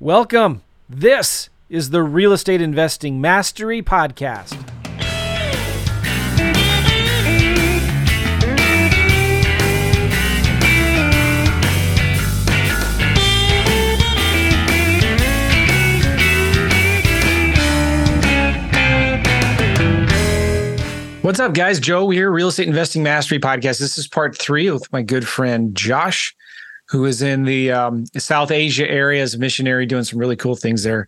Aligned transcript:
Welcome. 0.00 0.62
This 0.88 1.48
is 1.68 1.90
the 1.90 2.04
Real 2.04 2.32
Estate 2.32 2.62
Investing 2.62 3.20
Mastery 3.20 3.82
Podcast. 3.82 4.54
What's 21.22 21.40
up, 21.40 21.54
guys? 21.54 21.80
Joe 21.80 22.08
here, 22.10 22.30
Real 22.30 22.46
Estate 22.46 22.68
Investing 22.68 23.02
Mastery 23.02 23.40
Podcast. 23.40 23.80
This 23.80 23.98
is 23.98 24.06
part 24.06 24.38
three 24.38 24.70
with 24.70 24.92
my 24.92 25.02
good 25.02 25.26
friend 25.26 25.74
Josh, 25.74 26.36
who 26.88 27.04
is 27.04 27.22
in 27.22 27.44
the 27.44 27.72
um, 27.72 28.06
South 28.16 28.50
Asia 28.50 28.88
area 28.88 29.22
as 29.22 29.34
a 29.34 29.38
missionary, 29.38 29.86
doing 29.86 30.04
some 30.04 30.18
really 30.18 30.36
cool 30.36 30.56
things 30.56 30.82
there. 30.82 31.06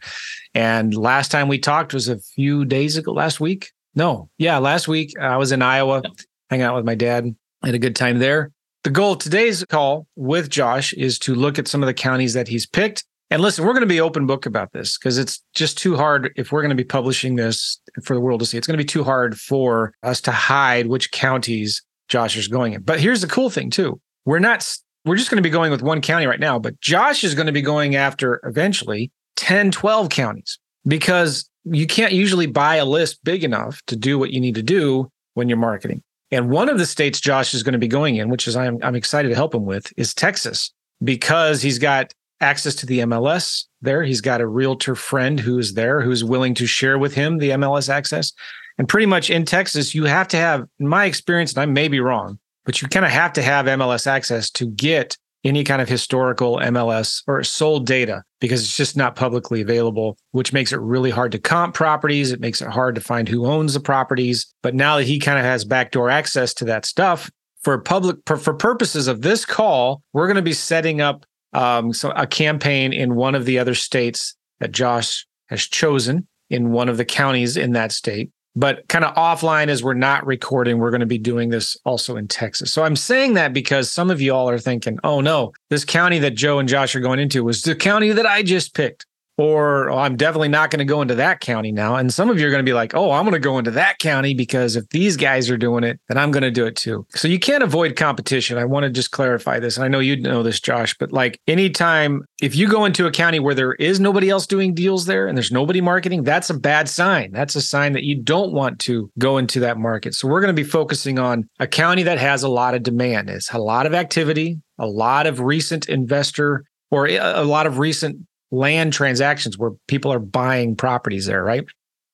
And 0.54 0.95
last 0.95 1.30
time 1.30 1.48
we 1.48 1.59
talked 1.59 1.95
was 1.95 2.09
a 2.09 2.18
few 2.18 2.64
days 2.64 2.96
ago, 2.96 3.12
last 3.12 3.41
week. 3.41 3.70
No, 3.95 4.28
yeah, 4.38 4.58
last 4.58 4.88
week 4.88 5.12
I 5.19 5.36
was 5.36 5.52
in 5.52 5.62
Iowa, 5.62 6.02
hanging 6.48 6.64
out 6.64 6.77
with 6.77 6.84
my 6.84 6.95
dad. 6.95 7.24
I 7.62 7.66
had 7.66 7.74
a 7.74 7.78
good 7.78 7.96
time 7.96 8.19
there. 8.19 8.52
The 8.84 8.91
goal 8.91 9.12
of 9.12 9.19
today's 9.19 9.64
call 9.64 10.06
with 10.16 10.48
Josh 10.48 10.92
is 10.95 11.19
to 11.20 11.34
look 11.34 11.58
at 11.58 11.69
some 11.69 11.83
of 11.83 11.86
the 11.86 11.94
counties 11.94 12.34
that 12.34 12.48
he's 12.48 12.66
picked 12.66 13.05
and 13.30 13.41
listen, 13.41 13.64
we're 13.64 13.72
going 13.72 13.83
to 13.83 13.86
be 13.86 14.00
open 14.00 14.27
book 14.27 14.44
about 14.44 14.72
this 14.72 14.98
because 14.98 15.16
it's 15.16 15.41
just 15.55 15.78
too 15.78 15.97
hard 15.97 16.33
if 16.34 16.50
we're 16.50 16.62
going 16.62 16.70
to 16.70 16.74
be 16.74 16.84
publishing 16.84 17.36
this 17.36 17.80
for 18.02 18.14
the 18.14 18.20
world 18.20 18.41
to 18.41 18.47
see. 18.47 18.58
It's 18.58 18.66
going 18.66 18.77
to 18.77 18.83
be 18.83 18.86
too 18.86 19.05
hard 19.05 19.38
for 19.38 19.94
us 20.02 20.20
to 20.22 20.33
hide 20.33 20.88
which 20.88 21.12
counties 21.12 21.80
Josh 22.08 22.36
is 22.36 22.48
going 22.48 22.72
in. 22.72 22.83
But 22.83 22.98
here's 22.98 23.20
the 23.20 23.28
cool 23.28 23.48
thing 23.48 23.70
too. 23.70 24.00
We're 24.24 24.41
not 24.41 24.69
we're 25.10 25.16
just 25.16 25.28
going 25.28 25.38
to 25.38 25.42
be 25.42 25.50
going 25.50 25.73
with 25.73 25.82
one 25.82 26.00
county 26.00 26.24
right 26.24 26.38
now, 26.38 26.56
but 26.56 26.80
Josh 26.80 27.24
is 27.24 27.34
going 27.34 27.46
to 27.46 27.52
be 27.52 27.62
going 27.62 27.96
after 27.96 28.41
eventually 28.45 29.10
10, 29.34 29.73
12 29.73 30.09
counties 30.09 30.60
because 30.86 31.50
you 31.64 31.88
can't 31.88 32.12
usually 32.12 32.46
buy 32.46 32.77
a 32.77 32.84
list 32.84 33.19
big 33.25 33.42
enough 33.42 33.83
to 33.88 33.97
do 33.97 34.20
what 34.20 34.31
you 34.31 34.41
need 34.41 34.55
to 34.55 34.62
do 34.62 35.11
when 35.34 35.48
you're 35.48 35.58
marketing. 35.58 36.00
And 36.31 36.48
one 36.48 36.69
of 36.69 36.78
the 36.78 36.86
states 36.86 37.19
Josh 37.19 37.55
is 37.55 37.64
going 37.64 37.72
to 37.72 37.78
be 37.81 37.88
going 37.88 38.19
in, 38.19 38.28
which 38.28 38.47
is 38.47 38.55
I'm 38.55 38.78
I'm 38.84 38.94
excited 38.94 39.31
to 39.31 39.34
help 39.34 39.53
him 39.53 39.64
with, 39.64 39.92
is 39.97 40.14
Texas 40.14 40.72
because 41.03 41.61
he's 41.61 41.81
got 41.81 42.14
access 42.41 42.77
to 42.77 42.86
the 42.86 43.00
MLS 43.00 43.64
there. 43.83 44.05
He's 44.05 44.20
got 44.20 44.41
a 44.41 44.47
realtor 44.47 44.94
friend 44.94 45.41
who 45.41 45.58
is 45.58 45.75
there 45.75 46.03
who's 46.03 46.22
willing 46.22 46.55
to 46.55 46.69
share 46.69 47.00
with 47.00 47.14
him 47.14 47.38
the 47.38 47.50
MLS 47.50 47.88
access. 47.88 48.33
And 48.78 48.88
pretty 48.88 49.06
much 49.06 49.28
in 49.28 49.44
Texas, 49.44 49.92
you 49.92 50.05
have 50.05 50.28
to 50.28 50.36
have, 50.36 50.69
in 50.78 50.86
my 50.86 51.06
experience, 51.06 51.53
and 51.53 51.62
I 51.62 51.66
may 51.66 51.88
be 51.88 51.98
wrong, 51.98 52.38
but 52.64 52.80
you 52.80 52.89
kind 52.89 53.06
of 53.06 53.12
have 53.12 53.33
to 53.34 53.42
have 53.42 53.66
MLS 53.66 54.06
access 54.06 54.50
to 54.50 54.66
get 54.66 55.16
any 55.44 55.64
kind 55.64 55.80
of 55.80 55.89
historical 55.89 56.56
MLS 56.58 57.22
or 57.27 57.42
sold 57.42 57.86
data 57.86 58.22
because 58.41 58.61
it's 58.61 58.77
just 58.77 58.97
not 58.97 59.16
publicly 59.16 59.61
available, 59.61 60.19
which 60.33 60.53
makes 60.53 60.72
it 60.72 60.81
really 60.81 61.11
hard 61.11 61.33
to 61.33 61.38
comp 61.38 61.75
properties. 61.75 62.31
It 62.31 62.41
makes 62.41 62.61
it 62.61 62.69
hard 62.69 62.94
to 62.94 63.00
find 63.00 63.28
who 63.28 63.47
owns 63.47 63.75
the 63.75 63.81
properties. 63.81 64.53
But 64.62 64.75
now 64.75 64.97
that 64.97 65.06
he 65.06 65.19
kind 65.19 65.38
of 65.38 65.44
has 65.44 65.64
backdoor 65.64 66.11
access 66.11 66.53
to 66.55 66.64
that 66.66 66.84
stuff, 66.84 67.31
for 67.62 67.78
public 67.78 68.16
for, 68.27 68.55
purposes 68.55 69.06
of 69.06 69.22
this 69.22 69.44
call, 69.44 70.03
we're 70.12 70.27
going 70.27 70.36
to 70.36 70.42
be 70.42 70.53
setting 70.53 71.00
up 71.00 71.27
um, 71.53 71.92
so 71.92 72.11
a 72.11 72.27
campaign 72.27 72.92
in 72.92 73.14
one 73.14 73.34
of 73.34 73.44
the 73.44 73.58
other 73.58 73.75
states 73.75 74.34
that 74.61 74.72
Josh 74.72 75.27
has 75.48 75.62
chosen 75.62 76.27
in 76.48 76.70
one 76.70 76.88
of 76.88 76.97
the 76.97 77.05
counties 77.05 77.56
in 77.56 77.72
that 77.72 77.92
state. 77.92 78.31
But 78.61 78.86
kind 78.89 79.06
of 79.06 79.14
offline 79.14 79.69
as 79.69 79.83
we're 79.83 79.94
not 79.94 80.27
recording, 80.27 80.77
we're 80.77 80.91
going 80.91 81.00
to 81.00 81.06
be 81.06 81.16
doing 81.16 81.48
this 81.48 81.78
also 81.86 82.19
in 82.19 82.28
Texas. 82.28 82.70
So 82.70 82.83
I'm 82.84 82.94
saying 82.94 83.33
that 83.33 83.55
because 83.55 83.91
some 83.91 84.11
of 84.11 84.20
you 84.20 84.34
all 84.34 84.50
are 84.50 84.58
thinking, 84.58 84.98
oh 85.03 85.22
no, 85.22 85.55
this 85.70 85.83
county 85.83 86.19
that 86.19 86.34
Joe 86.34 86.58
and 86.58 86.69
Josh 86.69 86.94
are 86.94 87.00
going 87.00 87.20
into 87.20 87.42
was 87.42 87.62
the 87.62 87.75
county 87.75 88.12
that 88.12 88.27
I 88.27 88.42
just 88.42 88.75
picked 88.75 89.06
or 89.41 89.88
oh, 89.88 89.96
I'm 89.96 90.16
definitely 90.16 90.48
not 90.48 90.70
going 90.70 90.80
to 90.80 90.84
go 90.84 91.00
into 91.00 91.14
that 91.14 91.41
county 91.41 91.72
now. 91.72 91.96
And 91.96 92.12
some 92.12 92.28
of 92.28 92.38
you 92.38 92.46
are 92.46 92.50
going 92.50 92.62
to 92.62 92.69
be 92.69 92.74
like, 92.74 92.94
oh, 92.94 93.10
I'm 93.12 93.24
going 93.24 93.33
to 93.33 93.38
go 93.38 93.56
into 93.56 93.70
that 93.70 93.98
county 93.98 94.34
because 94.34 94.77
if 94.77 94.86
these 94.91 95.16
guys 95.16 95.48
are 95.48 95.56
doing 95.56 95.82
it, 95.82 95.98
then 96.08 96.19
I'm 96.19 96.30
going 96.30 96.42
to 96.42 96.50
do 96.50 96.66
it 96.66 96.76
too. 96.76 97.06
So 97.15 97.26
you 97.26 97.38
can't 97.38 97.62
avoid 97.62 97.97
competition. 97.97 98.59
I 98.59 98.66
want 98.66 98.84
to 98.84 98.91
just 98.91 99.12
clarify 99.12 99.59
this. 99.59 99.78
And 99.78 99.84
I 99.84 99.88
know 99.88 99.98
you 99.98 100.20
know 100.20 100.42
this, 100.42 100.60
Josh, 100.60 100.94
but 100.98 101.10
like 101.10 101.41
anytime, 101.47 102.20
if 102.42 102.54
you 102.54 102.69
go 102.69 102.84
into 102.84 103.06
a 103.06 103.10
county 103.10 103.41
where 103.41 103.54
there 103.54 103.72
is 103.72 103.98
nobody 103.98 104.28
else 104.28 104.47
doing 104.47 104.75
deals 104.75 105.06
there 105.06 105.26
and 105.26 105.38
there's 105.38 105.50
nobody 105.50 105.81
marketing, 105.81 106.22
that's 106.22 106.50
a 106.50 106.59
bad 106.59 106.86
sign. 106.86 107.32
That's 107.32 107.56
a 107.56 107.62
sign 107.62 107.94
that 107.94 108.04
you 108.04 108.20
don't 108.22 108.53
want 108.53 108.78
to 108.81 109.10
go 109.19 109.38
into 109.38 109.59
that 109.60 109.78
market. 109.78 110.12
So 110.15 110.28
we're 110.28 110.42
going 110.42 110.54
to 110.54 110.62
be 110.62 110.69
focusing 110.69 111.19
on 111.19 111.48
a 111.59 111.66
county 111.66 112.03
that 112.03 112.19
has 112.19 112.42
a 112.42 112.48
lot 112.50 112.75
of 112.75 112.82
demand, 112.82 113.31
it's 113.31 113.50
a 113.54 113.59
lot 113.59 113.86
of 113.86 113.94
activity, 113.94 114.60
a 114.78 114.86
lot 114.86 115.26
of 115.26 115.41
recent 115.41 115.88
investor 115.88 116.65
or 116.91 117.09
uh, 117.09 117.42
a 117.42 117.44
lot 117.44 117.66
of 117.66 117.78
recent 117.78 118.19
land 118.50 118.93
transactions 118.93 119.56
where 119.56 119.72
people 119.88 120.12
are 120.12 120.19
buying 120.19 120.77
properties 120.77 121.27
there, 121.27 121.43
right? 121.43 121.65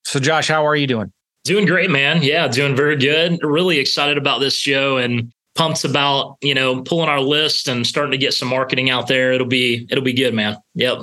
So, 0.04 0.20
Josh, 0.20 0.48
how 0.48 0.66
are 0.66 0.76
you 0.76 0.86
doing? 0.86 1.12
Doing 1.44 1.66
great, 1.66 1.90
man. 1.90 2.22
Yeah, 2.22 2.48
doing 2.48 2.74
very 2.74 2.96
good. 2.96 3.38
Really 3.42 3.78
excited 3.78 4.18
about 4.18 4.40
this 4.40 4.54
show 4.54 4.96
and 4.96 5.32
pumped 5.54 5.84
about 5.84 6.36
you 6.42 6.54
know 6.54 6.82
pulling 6.82 7.08
our 7.08 7.20
list 7.20 7.68
and 7.68 7.86
starting 7.86 8.12
to 8.12 8.18
get 8.18 8.34
some 8.34 8.48
marketing 8.48 8.90
out 8.90 9.08
there. 9.08 9.32
It'll 9.32 9.46
be 9.46 9.86
it'll 9.90 10.04
be 10.04 10.12
good, 10.12 10.34
man. 10.34 10.56
Yep. 10.74 10.98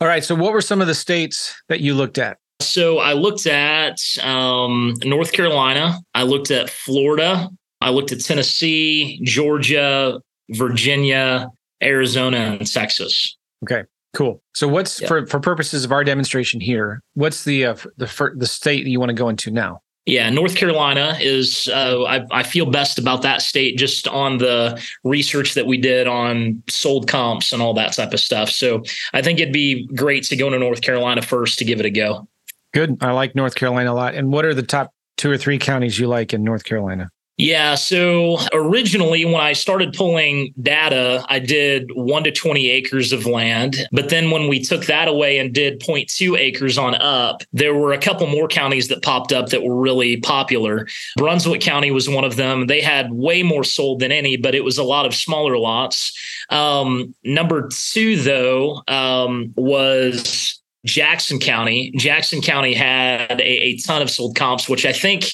All 0.00 0.08
right. 0.08 0.24
So, 0.24 0.34
what 0.34 0.52
were 0.52 0.60
some 0.60 0.80
of 0.80 0.86
the 0.86 0.94
states 0.94 1.54
that 1.68 1.80
you 1.80 1.94
looked 1.94 2.18
at? 2.18 2.38
So, 2.60 2.98
I 2.98 3.12
looked 3.12 3.46
at 3.46 3.98
um, 4.22 4.94
North 5.04 5.32
Carolina. 5.32 5.98
I 6.14 6.22
looked 6.22 6.50
at 6.50 6.70
Florida. 6.70 7.48
I 7.80 7.90
looked 7.90 8.12
at 8.12 8.20
Tennessee, 8.20 9.20
Georgia, 9.24 10.20
Virginia, 10.50 11.48
Arizona, 11.82 12.56
and 12.58 12.70
Texas. 12.70 13.36
Okay. 13.64 13.84
Cool. 14.14 14.42
So, 14.54 14.66
what's 14.68 15.00
yeah. 15.00 15.08
for 15.08 15.26
for 15.26 15.40
purposes 15.40 15.84
of 15.84 15.92
our 15.92 16.04
demonstration 16.04 16.60
here? 16.60 17.02
What's 17.14 17.44
the 17.44 17.66
uh, 17.66 17.74
the 17.96 18.32
the 18.36 18.46
state 18.46 18.84
that 18.84 18.90
you 18.90 18.98
want 18.98 19.10
to 19.10 19.14
go 19.14 19.28
into 19.28 19.50
now? 19.50 19.82
Yeah, 20.06 20.30
North 20.30 20.56
Carolina 20.56 21.18
is. 21.20 21.68
Uh, 21.68 22.04
I, 22.04 22.24
I 22.30 22.42
feel 22.42 22.64
best 22.64 22.98
about 22.98 23.20
that 23.22 23.42
state 23.42 23.76
just 23.76 24.08
on 24.08 24.38
the 24.38 24.82
research 25.04 25.52
that 25.52 25.66
we 25.66 25.76
did 25.76 26.06
on 26.06 26.62
sold 26.70 27.06
comps 27.08 27.52
and 27.52 27.60
all 27.60 27.74
that 27.74 27.92
type 27.92 28.14
of 28.14 28.20
stuff. 28.20 28.48
So 28.48 28.82
I 29.12 29.20
think 29.20 29.38
it'd 29.38 29.52
be 29.52 29.86
great 29.88 30.24
to 30.24 30.36
go 30.36 30.48
to 30.48 30.58
North 30.58 30.80
Carolina 30.80 31.20
first 31.20 31.58
to 31.58 31.66
give 31.66 31.78
it 31.78 31.84
a 31.84 31.90
go. 31.90 32.26
Good. 32.72 32.96
I 33.02 33.12
like 33.12 33.34
North 33.34 33.54
Carolina 33.54 33.92
a 33.92 33.94
lot. 33.94 34.14
And 34.14 34.32
what 34.32 34.46
are 34.46 34.54
the 34.54 34.62
top 34.62 34.94
two 35.18 35.30
or 35.30 35.36
three 35.36 35.58
counties 35.58 35.98
you 35.98 36.06
like 36.06 36.32
in 36.32 36.42
North 36.42 36.64
Carolina? 36.64 37.10
Yeah. 37.38 37.76
So 37.76 38.38
originally, 38.52 39.24
when 39.24 39.36
I 39.36 39.52
started 39.52 39.92
pulling 39.92 40.52
data, 40.60 41.24
I 41.28 41.38
did 41.38 41.88
one 41.94 42.24
to 42.24 42.32
20 42.32 42.68
acres 42.68 43.12
of 43.12 43.26
land. 43.26 43.88
But 43.92 44.08
then 44.08 44.32
when 44.32 44.48
we 44.48 44.60
took 44.60 44.86
that 44.86 45.06
away 45.06 45.38
and 45.38 45.54
did 45.54 45.80
0.2 45.80 46.36
acres 46.36 46.76
on 46.76 46.96
up, 46.96 47.44
there 47.52 47.76
were 47.76 47.92
a 47.92 47.98
couple 47.98 48.26
more 48.26 48.48
counties 48.48 48.88
that 48.88 49.04
popped 49.04 49.32
up 49.32 49.50
that 49.50 49.62
were 49.62 49.76
really 49.76 50.16
popular. 50.16 50.88
Brunswick 51.16 51.60
County 51.60 51.92
was 51.92 52.08
one 52.08 52.24
of 52.24 52.34
them. 52.34 52.66
They 52.66 52.80
had 52.80 53.12
way 53.12 53.44
more 53.44 53.62
sold 53.62 54.00
than 54.00 54.10
any, 54.10 54.36
but 54.36 54.56
it 54.56 54.64
was 54.64 54.76
a 54.76 54.84
lot 54.84 55.06
of 55.06 55.14
smaller 55.14 55.56
lots. 55.56 56.12
Um, 56.50 57.14
number 57.22 57.68
two, 57.68 58.16
though, 58.16 58.82
um, 58.88 59.52
was 59.56 60.60
Jackson 60.84 61.38
County. 61.38 61.92
Jackson 61.96 62.40
County 62.40 62.74
had 62.74 63.40
a, 63.40 63.44
a 63.44 63.76
ton 63.78 64.02
of 64.02 64.10
sold 64.10 64.34
comps, 64.34 64.68
which 64.68 64.84
I 64.84 64.92
think 64.92 65.26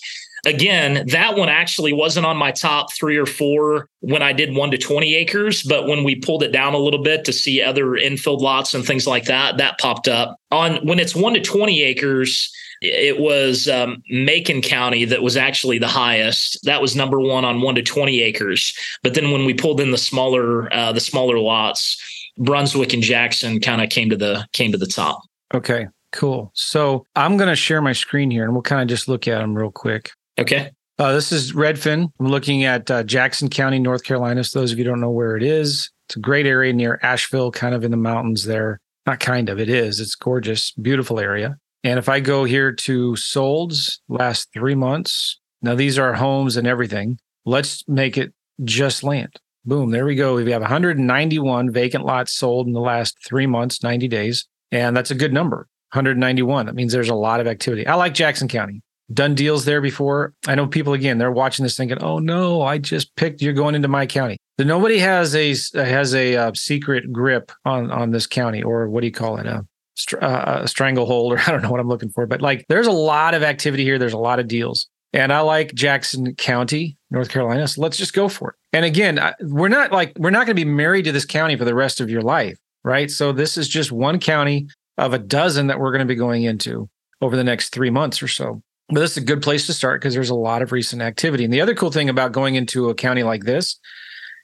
again, 0.46 1.06
that 1.08 1.36
one 1.36 1.48
actually 1.48 1.92
wasn't 1.92 2.26
on 2.26 2.36
my 2.36 2.52
top 2.52 2.92
three 2.92 3.16
or 3.16 3.26
four 3.26 3.88
when 4.00 4.22
I 4.22 4.32
did 4.32 4.54
one 4.54 4.70
to 4.70 4.78
20 4.78 5.14
acres. 5.14 5.62
But 5.62 5.86
when 5.86 6.04
we 6.04 6.14
pulled 6.16 6.42
it 6.42 6.52
down 6.52 6.74
a 6.74 6.78
little 6.78 7.02
bit 7.02 7.24
to 7.24 7.32
see 7.32 7.62
other 7.62 7.96
infield 7.96 8.40
lots 8.40 8.74
and 8.74 8.84
things 8.84 9.06
like 9.06 9.24
that, 9.24 9.56
that 9.58 9.78
popped 9.78 10.08
up. 10.08 10.38
On 10.50 10.76
when 10.86 10.98
it's 10.98 11.14
one 11.14 11.34
to 11.34 11.40
20 11.40 11.82
acres, 11.82 12.52
it 12.80 13.18
was 13.18 13.68
um, 13.68 14.02
Macon 14.10 14.60
County 14.60 15.04
that 15.06 15.22
was 15.22 15.36
actually 15.36 15.78
the 15.78 15.88
highest. 15.88 16.58
That 16.64 16.82
was 16.82 16.94
number 16.94 17.20
one 17.20 17.44
on 17.44 17.60
one 17.60 17.74
to 17.76 17.82
20 17.82 18.20
acres. 18.22 18.74
But 19.02 19.14
then 19.14 19.30
when 19.30 19.44
we 19.44 19.54
pulled 19.54 19.80
in 19.80 19.90
the 19.90 19.98
smaller, 19.98 20.72
uh, 20.72 20.92
the 20.92 21.00
smaller 21.00 21.38
lots, 21.38 22.00
Brunswick 22.38 22.92
and 22.92 23.02
Jackson 23.02 23.60
kind 23.60 23.82
of 23.82 23.90
came 23.90 24.10
to 24.10 24.16
the 24.16 24.46
came 24.52 24.72
to 24.72 24.78
the 24.78 24.86
top. 24.86 25.22
Okay, 25.52 25.86
cool. 26.12 26.50
So 26.54 27.06
I'm 27.14 27.36
going 27.36 27.48
to 27.48 27.56
share 27.56 27.80
my 27.80 27.92
screen 27.92 28.30
here, 28.30 28.44
and 28.44 28.52
we'll 28.52 28.62
kind 28.62 28.82
of 28.82 28.88
just 28.88 29.08
look 29.08 29.28
at 29.28 29.38
them 29.38 29.56
real 29.56 29.70
quick. 29.70 30.10
Okay. 30.38 30.70
Uh, 30.98 31.12
this 31.12 31.32
is 31.32 31.52
Redfin. 31.52 32.08
I'm 32.20 32.26
looking 32.26 32.64
at 32.64 32.90
uh, 32.90 33.02
Jackson 33.02 33.48
County, 33.48 33.78
North 33.78 34.04
Carolina. 34.04 34.44
So 34.44 34.60
those 34.60 34.72
of 34.72 34.78
you 34.78 34.84
don't 34.84 35.00
know 35.00 35.10
where 35.10 35.36
it 35.36 35.42
is, 35.42 35.90
it's 36.08 36.16
a 36.16 36.20
great 36.20 36.46
area 36.46 36.72
near 36.72 37.00
Asheville, 37.02 37.50
kind 37.50 37.74
of 37.74 37.84
in 37.84 37.90
the 37.90 37.96
mountains 37.96 38.44
there. 38.44 38.80
Not 39.06 39.20
kind 39.20 39.48
of, 39.48 39.58
it 39.58 39.68
is. 39.68 40.00
It's 40.00 40.14
gorgeous, 40.14 40.72
beautiful 40.72 41.20
area. 41.20 41.56
And 41.82 41.98
if 41.98 42.08
I 42.08 42.20
go 42.20 42.44
here 42.44 42.72
to 42.72 43.12
solds 43.12 43.98
last 44.08 44.52
three 44.52 44.74
months, 44.74 45.38
now 45.62 45.74
these 45.74 45.98
are 45.98 46.14
homes 46.14 46.56
and 46.56 46.66
everything. 46.66 47.18
Let's 47.44 47.84
make 47.88 48.16
it 48.16 48.32
just 48.62 49.02
land. 49.02 49.34
Boom, 49.66 49.90
there 49.90 50.06
we 50.06 50.14
go. 50.14 50.36
We 50.36 50.50
have 50.52 50.62
191 50.62 51.72
vacant 51.72 52.04
lots 52.04 52.32
sold 52.32 52.66
in 52.66 52.72
the 52.72 52.80
last 52.80 53.16
three 53.26 53.46
months, 53.46 53.82
90 53.82 54.08
days. 54.08 54.46
And 54.70 54.96
that's 54.96 55.10
a 55.10 55.14
good 55.14 55.32
number. 55.32 55.68
191. 55.92 56.66
That 56.66 56.74
means 56.74 56.92
there's 56.92 57.08
a 57.08 57.14
lot 57.14 57.40
of 57.40 57.46
activity. 57.46 57.86
I 57.86 57.94
like 57.94 58.14
Jackson 58.14 58.48
County 58.48 58.82
done 59.12 59.34
deals 59.34 59.64
there 59.64 59.80
before. 59.80 60.34
I 60.46 60.54
know 60.54 60.66
people 60.66 60.94
again, 60.94 61.18
they're 61.18 61.30
watching 61.30 61.62
this 61.62 61.76
thinking, 61.76 62.02
"Oh 62.02 62.18
no, 62.18 62.62
I 62.62 62.78
just 62.78 63.14
picked 63.16 63.42
you're 63.42 63.52
going 63.52 63.74
into 63.74 63.88
my 63.88 64.06
county." 64.06 64.38
Nobody 64.58 64.98
has 64.98 65.34
a 65.34 65.54
has 65.74 66.14
a 66.14 66.36
uh, 66.36 66.52
secret 66.54 67.12
grip 67.12 67.52
on 67.64 67.90
on 67.90 68.10
this 68.10 68.26
county 68.26 68.62
or 68.62 68.88
what 68.88 69.00
do 69.00 69.06
you 69.06 69.12
call 69.12 69.36
it? 69.36 69.46
Uh, 69.46 69.62
str- 69.94 70.22
uh, 70.22 70.66
stranglehold, 70.66 71.32
or 71.32 71.38
I 71.46 71.50
don't 71.50 71.62
know 71.62 71.70
what 71.70 71.80
I'm 71.80 71.88
looking 71.88 72.10
for, 72.10 72.26
but 72.26 72.40
like 72.40 72.64
there's 72.68 72.86
a 72.86 72.92
lot 72.92 73.34
of 73.34 73.42
activity 73.42 73.84
here. 73.84 73.98
There's 73.98 74.12
a 74.12 74.18
lot 74.18 74.38
of 74.38 74.48
deals. 74.48 74.88
And 75.12 75.32
I 75.32 75.40
like 75.40 75.72
Jackson 75.74 76.34
County, 76.34 76.96
North 77.12 77.28
Carolina. 77.28 77.68
So 77.68 77.80
let's 77.80 77.96
just 77.96 78.14
go 78.14 78.28
for 78.28 78.50
it. 78.50 78.56
And 78.76 78.84
again, 78.84 79.20
I, 79.20 79.32
we're 79.42 79.68
not 79.68 79.92
like, 79.92 80.12
we're 80.18 80.30
not 80.30 80.44
going 80.44 80.56
to 80.56 80.64
be 80.64 80.68
married 80.68 81.04
to 81.04 81.12
this 81.12 81.24
county 81.24 81.54
for 81.54 81.64
the 81.64 81.74
rest 81.74 82.00
of 82.00 82.10
your 82.10 82.20
life, 82.20 82.58
right? 82.82 83.08
So 83.08 83.30
this 83.30 83.56
is 83.56 83.68
just 83.68 83.92
one 83.92 84.18
county 84.18 84.66
of 84.98 85.14
a 85.14 85.18
dozen 85.20 85.68
that 85.68 85.78
we're 85.78 85.92
going 85.92 86.00
to 86.00 86.04
be 86.04 86.16
going 86.16 86.42
into 86.42 86.88
over 87.20 87.36
the 87.36 87.44
next 87.44 87.68
three 87.68 87.90
months 87.90 88.24
or 88.24 88.28
so. 88.28 88.60
But 88.88 89.00
this 89.00 89.12
is 89.12 89.16
a 89.18 89.26
good 89.26 89.42
place 89.42 89.66
to 89.66 89.72
start 89.72 90.00
because 90.00 90.14
there's 90.14 90.30
a 90.30 90.34
lot 90.34 90.62
of 90.62 90.72
recent 90.72 91.02
activity. 91.02 91.44
And 91.44 91.52
the 91.52 91.60
other 91.60 91.74
cool 91.74 91.90
thing 91.90 92.08
about 92.08 92.32
going 92.32 92.54
into 92.54 92.90
a 92.90 92.94
county 92.94 93.22
like 93.22 93.44
this 93.44 93.78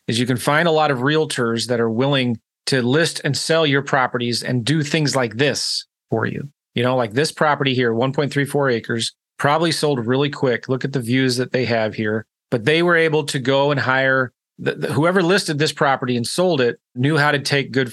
is 0.06 0.18
you 0.18 0.26
can 0.26 0.38
find 0.38 0.66
a 0.66 0.72
lot 0.72 0.90
of 0.90 0.98
realtors 0.98 1.66
that 1.68 1.80
are 1.80 1.90
willing 1.90 2.38
to 2.66 2.82
list 2.82 3.20
and 3.24 3.36
sell 3.36 3.66
your 3.66 3.82
properties 3.82 4.42
and 4.42 4.64
do 4.64 4.82
things 4.82 5.14
like 5.14 5.36
this 5.36 5.86
for 6.08 6.26
you. 6.26 6.48
You 6.74 6.82
know, 6.82 6.96
like 6.96 7.12
this 7.12 7.32
property 7.32 7.74
here, 7.74 7.92
1.34 7.92 8.72
acres, 8.72 9.12
probably 9.38 9.72
sold 9.72 10.06
really 10.06 10.30
quick. 10.30 10.68
Look 10.68 10.84
at 10.84 10.92
the 10.92 11.00
views 11.00 11.36
that 11.36 11.52
they 11.52 11.64
have 11.66 11.94
here. 11.94 12.26
But 12.50 12.64
they 12.64 12.82
were 12.82 12.96
able 12.96 13.24
to 13.24 13.38
go 13.38 13.70
and 13.70 13.78
hire 13.78 14.32
the, 14.58 14.74
the, 14.74 14.92
whoever 14.92 15.22
listed 15.22 15.58
this 15.58 15.72
property 15.72 16.16
and 16.16 16.26
sold 16.26 16.60
it 16.60 16.78
knew 16.94 17.16
how 17.16 17.32
to 17.32 17.38
take 17.38 17.72
good 17.72 17.92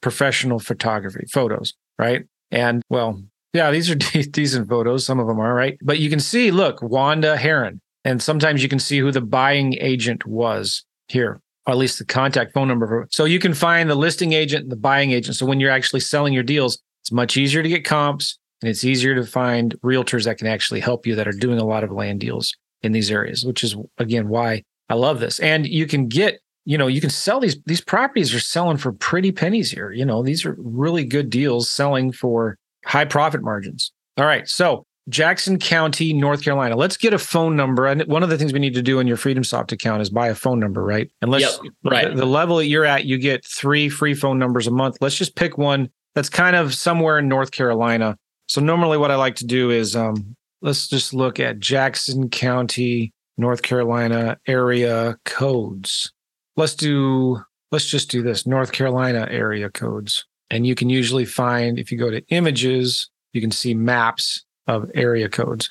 professional 0.00 0.58
photography 0.58 1.26
photos, 1.32 1.74
right? 1.98 2.24
And 2.50 2.82
well, 2.88 3.22
yeah, 3.52 3.70
these 3.70 3.90
are 3.90 3.94
decent 4.30 4.68
photos. 4.68 5.06
Some 5.06 5.18
of 5.18 5.26
them 5.26 5.40
are 5.40 5.54
right, 5.54 5.78
but 5.82 5.98
you 5.98 6.10
can 6.10 6.20
see, 6.20 6.50
look, 6.50 6.82
Wanda 6.82 7.36
Heron, 7.36 7.80
and 8.04 8.22
sometimes 8.22 8.62
you 8.62 8.68
can 8.68 8.78
see 8.78 8.98
who 8.98 9.10
the 9.10 9.20
buying 9.20 9.74
agent 9.80 10.26
was 10.26 10.84
here, 11.08 11.40
or 11.66 11.72
at 11.72 11.78
least 11.78 11.98
the 11.98 12.04
contact 12.04 12.54
phone 12.54 12.68
number. 12.68 13.06
So 13.10 13.24
you 13.24 13.38
can 13.38 13.54
find 13.54 13.88
the 13.90 13.94
listing 13.94 14.32
agent 14.32 14.64
and 14.64 14.72
the 14.72 14.76
buying 14.76 15.12
agent. 15.12 15.36
So 15.36 15.46
when 15.46 15.60
you're 15.60 15.70
actually 15.70 16.00
selling 16.00 16.32
your 16.32 16.42
deals, 16.42 16.78
it's 17.02 17.12
much 17.12 17.36
easier 17.36 17.62
to 17.62 17.68
get 17.68 17.84
comps 17.84 18.38
and 18.62 18.68
it's 18.68 18.84
easier 18.84 19.14
to 19.14 19.24
find 19.24 19.74
realtors 19.82 20.24
that 20.24 20.38
can 20.38 20.46
actually 20.46 20.80
help 20.80 21.06
you 21.06 21.14
that 21.14 21.28
are 21.28 21.32
doing 21.32 21.58
a 21.58 21.64
lot 21.64 21.84
of 21.84 21.90
land 21.90 22.20
deals 22.20 22.54
in 22.82 22.92
these 22.92 23.10
areas, 23.10 23.44
which 23.44 23.62
is 23.64 23.76
again 23.98 24.28
why 24.28 24.62
I 24.88 24.94
love 24.94 25.20
this. 25.20 25.38
And 25.40 25.66
you 25.66 25.86
can 25.86 26.08
get, 26.08 26.40
you 26.64 26.76
know, 26.76 26.86
you 26.86 27.00
can 27.00 27.10
sell 27.10 27.40
these 27.40 27.56
these 27.66 27.80
properties 27.80 28.34
are 28.34 28.40
selling 28.40 28.76
for 28.76 28.92
pretty 28.92 29.32
pennies 29.32 29.70
here. 29.70 29.92
You 29.92 30.04
know, 30.04 30.22
these 30.22 30.44
are 30.44 30.56
really 30.58 31.04
good 31.04 31.30
deals 31.30 31.70
selling 31.70 32.12
for 32.12 32.56
high 32.88 33.04
profit 33.04 33.42
margins. 33.42 33.92
All 34.16 34.26
right. 34.26 34.48
So 34.48 34.84
Jackson 35.08 35.58
County, 35.58 36.12
North 36.12 36.42
Carolina. 36.42 36.76
Let's 36.76 36.96
get 36.96 37.14
a 37.14 37.18
phone 37.18 37.56
number. 37.56 37.86
And 37.86 38.02
one 38.02 38.22
of 38.22 38.28
the 38.28 38.36
things 38.36 38.52
we 38.52 38.58
need 38.58 38.74
to 38.74 38.82
do 38.82 38.98
in 38.98 39.06
your 39.06 39.16
FreedomSoft 39.16 39.72
account 39.72 40.02
is 40.02 40.10
buy 40.10 40.28
a 40.28 40.34
phone 40.34 40.58
number, 40.58 40.82
right? 40.82 41.10
Unless 41.22 41.42
yep, 41.42 41.72
right. 41.84 42.10
The, 42.10 42.16
the 42.16 42.26
level 42.26 42.56
that 42.56 42.66
you're 42.66 42.84
at, 42.84 43.04
you 43.04 43.18
get 43.18 43.44
three 43.44 43.88
free 43.88 44.14
phone 44.14 44.38
numbers 44.38 44.66
a 44.66 44.70
month. 44.70 44.98
Let's 45.00 45.16
just 45.16 45.36
pick 45.36 45.56
one 45.56 45.88
that's 46.14 46.28
kind 46.28 46.56
of 46.56 46.74
somewhere 46.74 47.18
in 47.18 47.28
North 47.28 47.52
Carolina. 47.52 48.16
So 48.48 48.60
normally 48.60 48.98
what 48.98 49.10
I 49.10 49.16
like 49.16 49.36
to 49.36 49.46
do 49.46 49.70
is 49.70 49.94
um, 49.94 50.34
let's 50.62 50.88
just 50.88 51.14
look 51.14 51.40
at 51.40 51.60
Jackson 51.60 52.28
County, 52.28 53.12
North 53.36 53.62
Carolina 53.62 54.36
area 54.46 55.16
codes. 55.24 56.12
Let's 56.56 56.74
do 56.74 57.40
let's 57.70 57.86
just 57.86 58.10
do 58.10 58.22
this 58.22 58.46
North 58.46 58.72
Carolina 58.72 59.26
area 59.30 59.70
codes. 59.70 60.24
And 60.50 60.66
you 60.66 60.74
can 60.74 60.88
usually 60.88 61.24
find, 61.24 61.78
if 61.78 61.92
you 61.92 61.98
go 61.98 62.10
to 62.10 62.22
images, 62.28 63.10
you 63.32 63.40
can 63.40 63.50
see 63.50 63.74
maps 63.74 64.44
of 64.66 64.90
area 64.94 65.28
codes. 65.28 65.68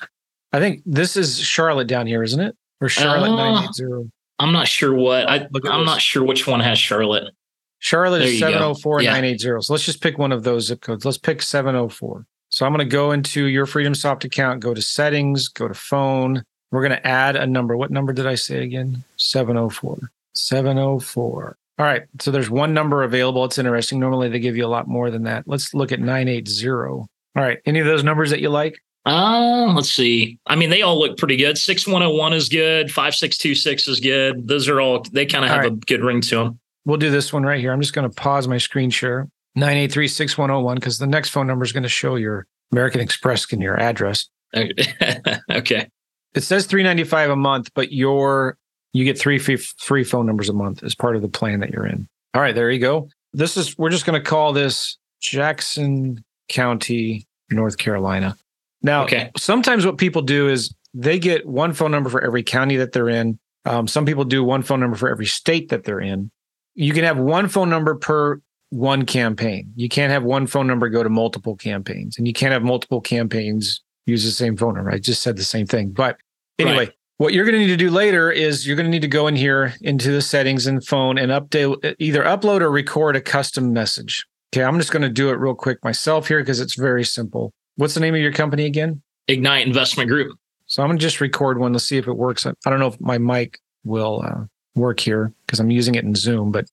I 0.52 0.60
think 0.60 0.82
this 0.86 1.16
is 1.16 1.38
Charlotte 1.40 1.88
down 1.88 2.06
here, 2.06 2.22
isn't 2.22 2.40
it? 2.40 2.56
Or 2.80 2.88
Charlotte 2.88 3.30
uh, 3.30 3.36
980. 3.36 4.10
I'm 4.38 4.52
not 4.52 4.68
sure 4.68 4.94
what. 4.94 5.28
I, 5.28 5.48
am 5.66 5.84
not 5.84 6.00
sure 6.00 6.24
which 6.24 6.46
one 6.46 6.60
has 6.60 6.78
Charlotte. 6.78 7.34
Charlotte 7.80 8.20
there 8.20 8.28
is 8.28 8.38
704 8.38 9.02
980. 9.02 9.62
So 9.62 9.72
let's 9.72 9.84
just 9.84 10.02
pick 10.02 10.18
one 10.18 10.32
of 10.32 10.42
those 10.42 10.66
zip 10.66 10.80
codes. 10.80 11.04
Let's 11.04 11.18
pick 11.18 11.42
704. 11.42 12.24
So 12.50 12.64
I'm 12.64 12.72
going 12.72 12.86
to 12.86 12.90
go 12.90 13.12
into 13.12 13.46
your 13.46 13.66
FreedomSoft 13.66 14.24
account, 14.24 14.60
go 14.60 14.74
to 14.74 14.80
settings, 14.80 15.48
go 15.48 15.68
to 15.68 15.74
phone. 15.74 16.42
We're 16.70 16.82
going 16.82 16.98
to 16.98 17.06
add 17.06 17.36
a 17.36 17.46
number. 17.46 17.76
What 17.76 17.90
number 17.90 18.12
did 18.12 18.26
I 18.26 18.36
say 18.36 18.62
again? 18.62 19.04
704. 19.16 20.10
704. 20.32 21.56
All 21.78 21.86
right. 21.86 22.02
So 22.20 22.30
there's 22.30 22.50
one 22.50 22.74
number 22.74 23.04
available. 23.04 23.44
It's 23.44 23.58
interesting. 23.58 24.00
Normally 24.00 24.28
they 24.28 24.40
give 24.40 24.56
you 24.56 24.66
a 24.66 24.68
lot 24.68 24.88
more 24.88 25.10
than 25.10 25.22
that. 25.24 25.44
Let's 25.46 25.74
look 25.74 25.92
at 25.92 26.00
980. 26.00 26.68
All 26.68 27.08
right. 27.36 27.58
Any 27.66 27.78
of 27.78 27.86
those 27.86 28.02
numbers 28.02 28.30
that 28.30 28.40
you 28.40 28.48
like? 28.50 28.80
Uh, 29.06 29.72
let's 29.74 29.90
see. 29.90 30.38
I 30.46 30.56
mean, 30.56 30.70
they 30.70 30.82
all 30.82 30.98
look 30.98 31.16
pretty 31.16 31.36
good. 31.36 31.56
6101 31.56 32.32
is 32.32 32.48
good. 32.48 32.90
5626 32.90 33.88
is 33.88 34.00
good. 34.00 34.48
Those 34.48 34.68
are 34.68 34.80
all, 34.80 35.04
they 35.12 35.24
kind 35.24 35.44
of 35.44 35.50
have 35.50 35.60
right. 35.60 35.72
a 35.72 35.76
good 35.76 36.02
ring 36.02 36.20
to 36.22 36.36
them. 36.36 36.60
We'll 36.84 36.98
do 36.98 37.10
this 37.10 37.32
one 37.32 37.44
right 37.44 37.60
here. 37.60 37.72
I'm 37.72 37.80
just 37.80 37.94
going 37.94 38.08
to 38.08 38.14
pause 38.14 38.48
my 38.48 38.58
screen 38.58 38.90
share. 38.90 39.28
983 39.54 40.08
6101 40.08 40.76
because 40.76 40.98
the 40.98 41.06
next 41.06 41.30
phone 41.30 41.46
number 41.46 41.64
is 41.64 41.72
going 41.72 41.82
to 41.82 41.88
show 41.88 42.16
your 42.16 42.46
American 42.72 43.00
Express 43.00 43.50
and 43.52 43.62
your 43.62 43.78
address. 43.78 44.28
okay. 44.54 45.88
It 46.34 46.42
says 46.42 46.66
395 46.66 47.30
a 47.30 47.36
month, 47.36 47.70
but 47.74 47.92
your 47.92 48.56
you 48.98 49.04
get 49.04 49.16
three 49.16 49.38
free, 49.38 49.56
free 49.56 50.02
phone 50.02 50.26
numbers 50.26 50.48
a 50.48 50.52
month 50.52 50.82
as 50.82 50.92
part 50.92 51.14
of 51.14 51.22
the 51.22 51.28
plan 51.28 51.60
that 51.60 51.70
you're 51.70 51.86
in. 51.86 52.08
All 52.34 52.42
right, 52.42 52.54
there 52.54 52.68
you 52.68 52.80
go. 52.80 53.08
This 53.32 53.56
is 53.56 53.78
we're 53.78 53.90
just 53.90 54.04
going 54.04 54.20
to 54.20 54.28
call 54.28 54.52
this 54.52 54.98
Jackson 55.20 56.24
County, 56.48 57.24
North 57.48 57.78
Carolina. 57.78 58.36
Now, 58.82 59.04
okay. 59.04 59.30
sometimes 59.36 59.86
what 59.86 59.98
people 59.98 60.22
do 60.22 60.48
is 60.48 60.74
they 60.94 61.20
get 61.20 61.46
one 61.46 61.74
phone 61.74 61.92
number 61.92 62.10
for 62.10 62.20
every 62.20 62.42
county 62.42 62.74
that 62.76 62.90
they're 62.90 63.08
in. 63.08 63.38
Um, 63.64 63.86
some 63.86 64.04
people 64.04 64.24
do 64.24 64.42
one 64.42 64.62
phone 64.62 64.80
number 64.80 64.96
for 64.96 65.08
every 65.08 65.26
state 65.26 65.68
that 65.68 65.84
they're 65.84 66.00
in. 66.00 66.30
You 66.74 66.92
can 66.92 67.04
have 67.04 67.18
one 67.18 67.48
phone 67.48 67.70
number 67.70 67.94
per 67.94 68.40
one 68.70 69.06
campaign. 69.06 69.72
You 69.76 69.88
can't 69.88 70.10
have 70.10 70.24
one 70.24 70.48
phone 70.48 70.66
number 70.66 70.88
go 70.88 71.04
to 71.04 71.08
multiple 71.08 71.54
campaigns, 71.54 72.18
and 72.18 72.26
you 72.26 72.32
can't 72.32 72.52
have 72.52 72.62
multiple 72.64 73.00
campaigns 73.00 73.80
use 74.06 74.24
the 74.24 74.32
same 74.32 74.56
phone 74.56 74.74
number. 74.74 74.90
I 74.90 74.98
just 74.98 75.22
said 75.22 75.36
the 75.36 75.44
same 75.44 75.66
thing. 75.66 75.90
But 75.90 76.18
anyway, 76.58 76.76
right. 76.76 76.92
What 77.18 77.32
you're 77.32 77.44
going 77.44 77.54
to 77.54 77.58
need 77.58 77.66
to 77.66 77.76
do 77.76 77.90
later 77.90 78.30
is 78.30 78.64
you're 78.64 78.76
going 78.76 78.86
to 78.86 78.90
need 78.90 79.02
to 79.02 79.08
go 79.08 79.26
in 79.26 79.34
here 79.34 79.74
into 79.80 80.12
the 80.12 80.22
settings 80.22 80.68
and 80.68 80.86
phone 80.86 81.18
and 81.18 81.32
update 81.32 81.96
either 81.98 82.22
upload 82.22 82.60
or 82.60 82.70
record 82.70 83.16
a 83.16 83.20
custom 83.20 83.72
message. 83.72 84.24
Okay, 84.54 84.62
I'm 84.62 84.78
just 84.78 84.92
going 84.92 85.02
to 85.02 85.08
do 85.08 85.30
it 85.30 85.40
real 85.40 85.56
quick 85.56 85.82
myself 85.82 86.28
here 86.28 86.38
because 86.38 86.60
it's 86.60 86.76
very 86.76 87.04
simple. 87.04 87.52
What's 87.74 87.94
the 87.94 88.00
name 88.00 88.14
of 88.14 88.20
your 88.20 88.32
company 88.32 88.66
again? 88.66 89.02
Ignite 89.26 89.66
Investment 89.66 90.08
Group. 90.08 90.38
So 90.66 90.80
I'm 90.80 90.90
going 90.90 90.98
to 90.98 91.02
just 91.02 91.20
record 91.20 91.58
one. 91.58 91.72
Let's 91.72 91.88
see 91.88 91.96
if 91.96 92.06
it 92.06 92.12
works. 92.12 92.46
I 92.46 92.52
don't 92.64 92.78
know 92.78 92.86
if 92.86 93.00
my 93.00 93.18
mic 93.18 93.58
will 93.82 94.22
uh, 94.24 94.44
work 94.76 95.00
here 95.00 95.32
because 95.44 95.58
I'm 95.58 95.72
using 95.72 95.96
it 95.96 96.04
in 96.04 96.14
Zoom. 96.14 96.52
But 96.52 96.66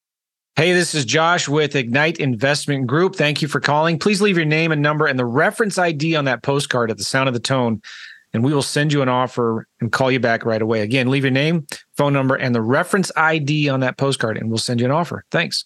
hey, 0.57 0.74
this 0.74 0.94
is 0.94 1.06
Josh 1.06 1.50
with 1.50 1.75
Ignite 1.75 2.19
Investment 2.19 2.86
Group. 2.86 3.15
Thank 3.15 3.41
you 3.41 3.48
for 3.48 3.59
calling. 3.59 3.98
Please 3.98 4.21
leave 4.21 4.38
your 4.38 4.45
name 4.45 4.71
and 4.71 4.83
number 4.83 5.07
and 5.07 5.18
the 5.18 5.25
reference 5.25 5.80
ID 5.80 6.15
on 6.15 6.25
that 6.25 6.43
postcard 6.43 6.91
at 6.91 6.98
the 7.00 7.03
sound 7.03 7.27
of 7.29 7.34
the 7.34 7.39
tone 7.39 7.81
and 8.36 8.44
we 8.44 8.54
will 8.54 8.62
send 8.62 8.92
you 8.94 9.01
an 9.01 9.10
offer 9.10 9.65
and 9.80 9.92
call 9.92 10.12
you 10.12 10.20
back 10.20 10.46
right 10.46 10.62
away. 10.62 10.82
Again, 10.82 11.10
leave 11.10 11.24
your 11.24 11.32
name, 11.32 11.65
phone 11.98 12.13
number, 12.13 12.36
and 12.36 12.54
the 12.54 12.62
reference 12.62 13.12
ID 13.15 13.70
on 13.70 13.80
that 13.80 13.98
postcard, 13.98 14.38
and 14.38 14.50
we'll 14.50 14.58
send 14.58 14.80
you 14.80 14.86
an 14.86 14.92
offer. 14.92 15.24
Thanks. 15.32 15.65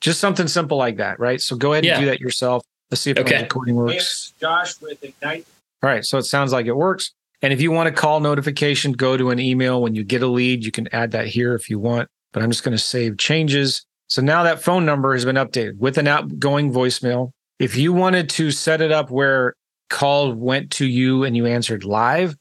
Just 0.00 0.18
something 0.20 0.48
simple 0.48 0.78
like 0.78 0.96
that, 0.96 1.20
right? 1.20 1.40
So 1.40 1.56
go 1.56 1.72
ahead 1.72 1.84
and 1.84 2.00
do 2.00 2.06
that 2.06 2.20
yourself. 2.20 2.64
Let's 2.90 3.02
see 3.02 3.10
if 3.10 3.18
okay. 3.18 3.36
the 3.36 3.42
recording 3.42 3.74
works. 3.74 4.32
Josh 4.40 4.80
with 4.80 5.02
Ignite. 5.04 5.46
All 5.82 5.90
right. 5.90 6.04
So 6.04 6.18
it 6.18 6.22
sounds 6.22 6.52
like 6.52 6.66
it 6.66 6.76
works. 6.76 7.12
And 7.42 7.52
if 7.52 7.60
you 7.60 7.70
want 7.70 7.88
a 7.88 7.92
call 7.92 8.20
notification, 8.20 8.92
go 8.92 9.16
to 9.16 9.30
an 9.30 9.38
email. 9.38 9.82
When 9.82 9.94
you 9.94 10.04
get 10.04 10.22
a 10.22 10.26
lead, 10.26 10.64
you 10.64 10.72
can 10.72 10.88
add 10.92 11.10
that 11.12 11.26
here 11.26 11.54
if 11.54 11.68
you 11.68 11.78
want. 11.78 12.08
But 12.32 12.42
I'm 12.42 12.50
just 12.50 12.64
going 12.64 12.76
to 12.76 12.82
save 12.82 13.18
changes. 13.18 13.84
So 14.06 14.22
now 14.22 14.42
that 14.44 14.62
phone 14.62 14.86
number 14.86 15.12
has 15.12 15.24
been 15.24 15.36
updated 15.36 15.78
with 15.78 15.98
an 15.98 16.08
outgoing 16.08 16.72
voicemail. 16.72 17.32
If 17.58 17.76
you 17.76 17.92
wanted 17.92 18.28
to 18.30 18.50
set 18.50 18.80
it 18.80 18.90
up 18.90 19.10
where 19.10 19.54
call 19.88 20.32
went 20.32 20.70
to 20.72 20.86
you 20.86 21.24
and 21.24 21.36
you 21.36 21.46
answered 21.46 21.84
live, 21.84 22.36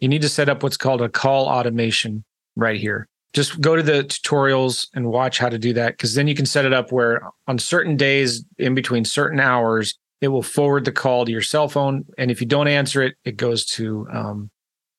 you 0.00 0.08
need 0.08 0.22
to 0.22 0.28
set 0.28 0.48
up 0.48 0.62
what's 0.62 0.76
called 0.76 1.02
a 1.02 1.08
call 1.08 1.46
automation 1.46 2.24
right 2.56 2.80
here. 2.80 3.08
Just 3.32 3.60
go 3.60 3.76
to 3.76 3.82
the 3.82 4.04
tutorials 4.04 4.88
and 4.94 5.06
watch 5.06 5.38
how 5.38 5.48
to 5.48 5.58
do 5.58 5.72
that 5.74 5.92
because 5.92 6.14
then 6.14 6.28
you 6.28 6.34
can 6.34 6.46
set 6.46 6.64
it 6.64 6.72
up 6.72 6.92
where 6.92 7.22
on 7.46 7.58
certain 7.58 7.96
days 7.96 8.44
in 8.58 8.74
between 8.74 9.04
certain 9.04 9.38
hours, 9.38 9.98
it 10.20 10.28
will 10.28 10.42
forward 10.42 10.84
the 10.84 10.92
call 10.92 11.24
to 11.24 11.30
your 11.30 11.42
cell 11.42 11.68
phone. 11.68 12.04
And 12.16 12.30
if 12.30 12.40
you 12.40 12.46
don't 12.46 12.68
answer 12.68 13.02
it, 13.02 13.16
it 13.24 13.36
goes 13.36 13.64
to 13.66 14.06
um, 14.12 14.50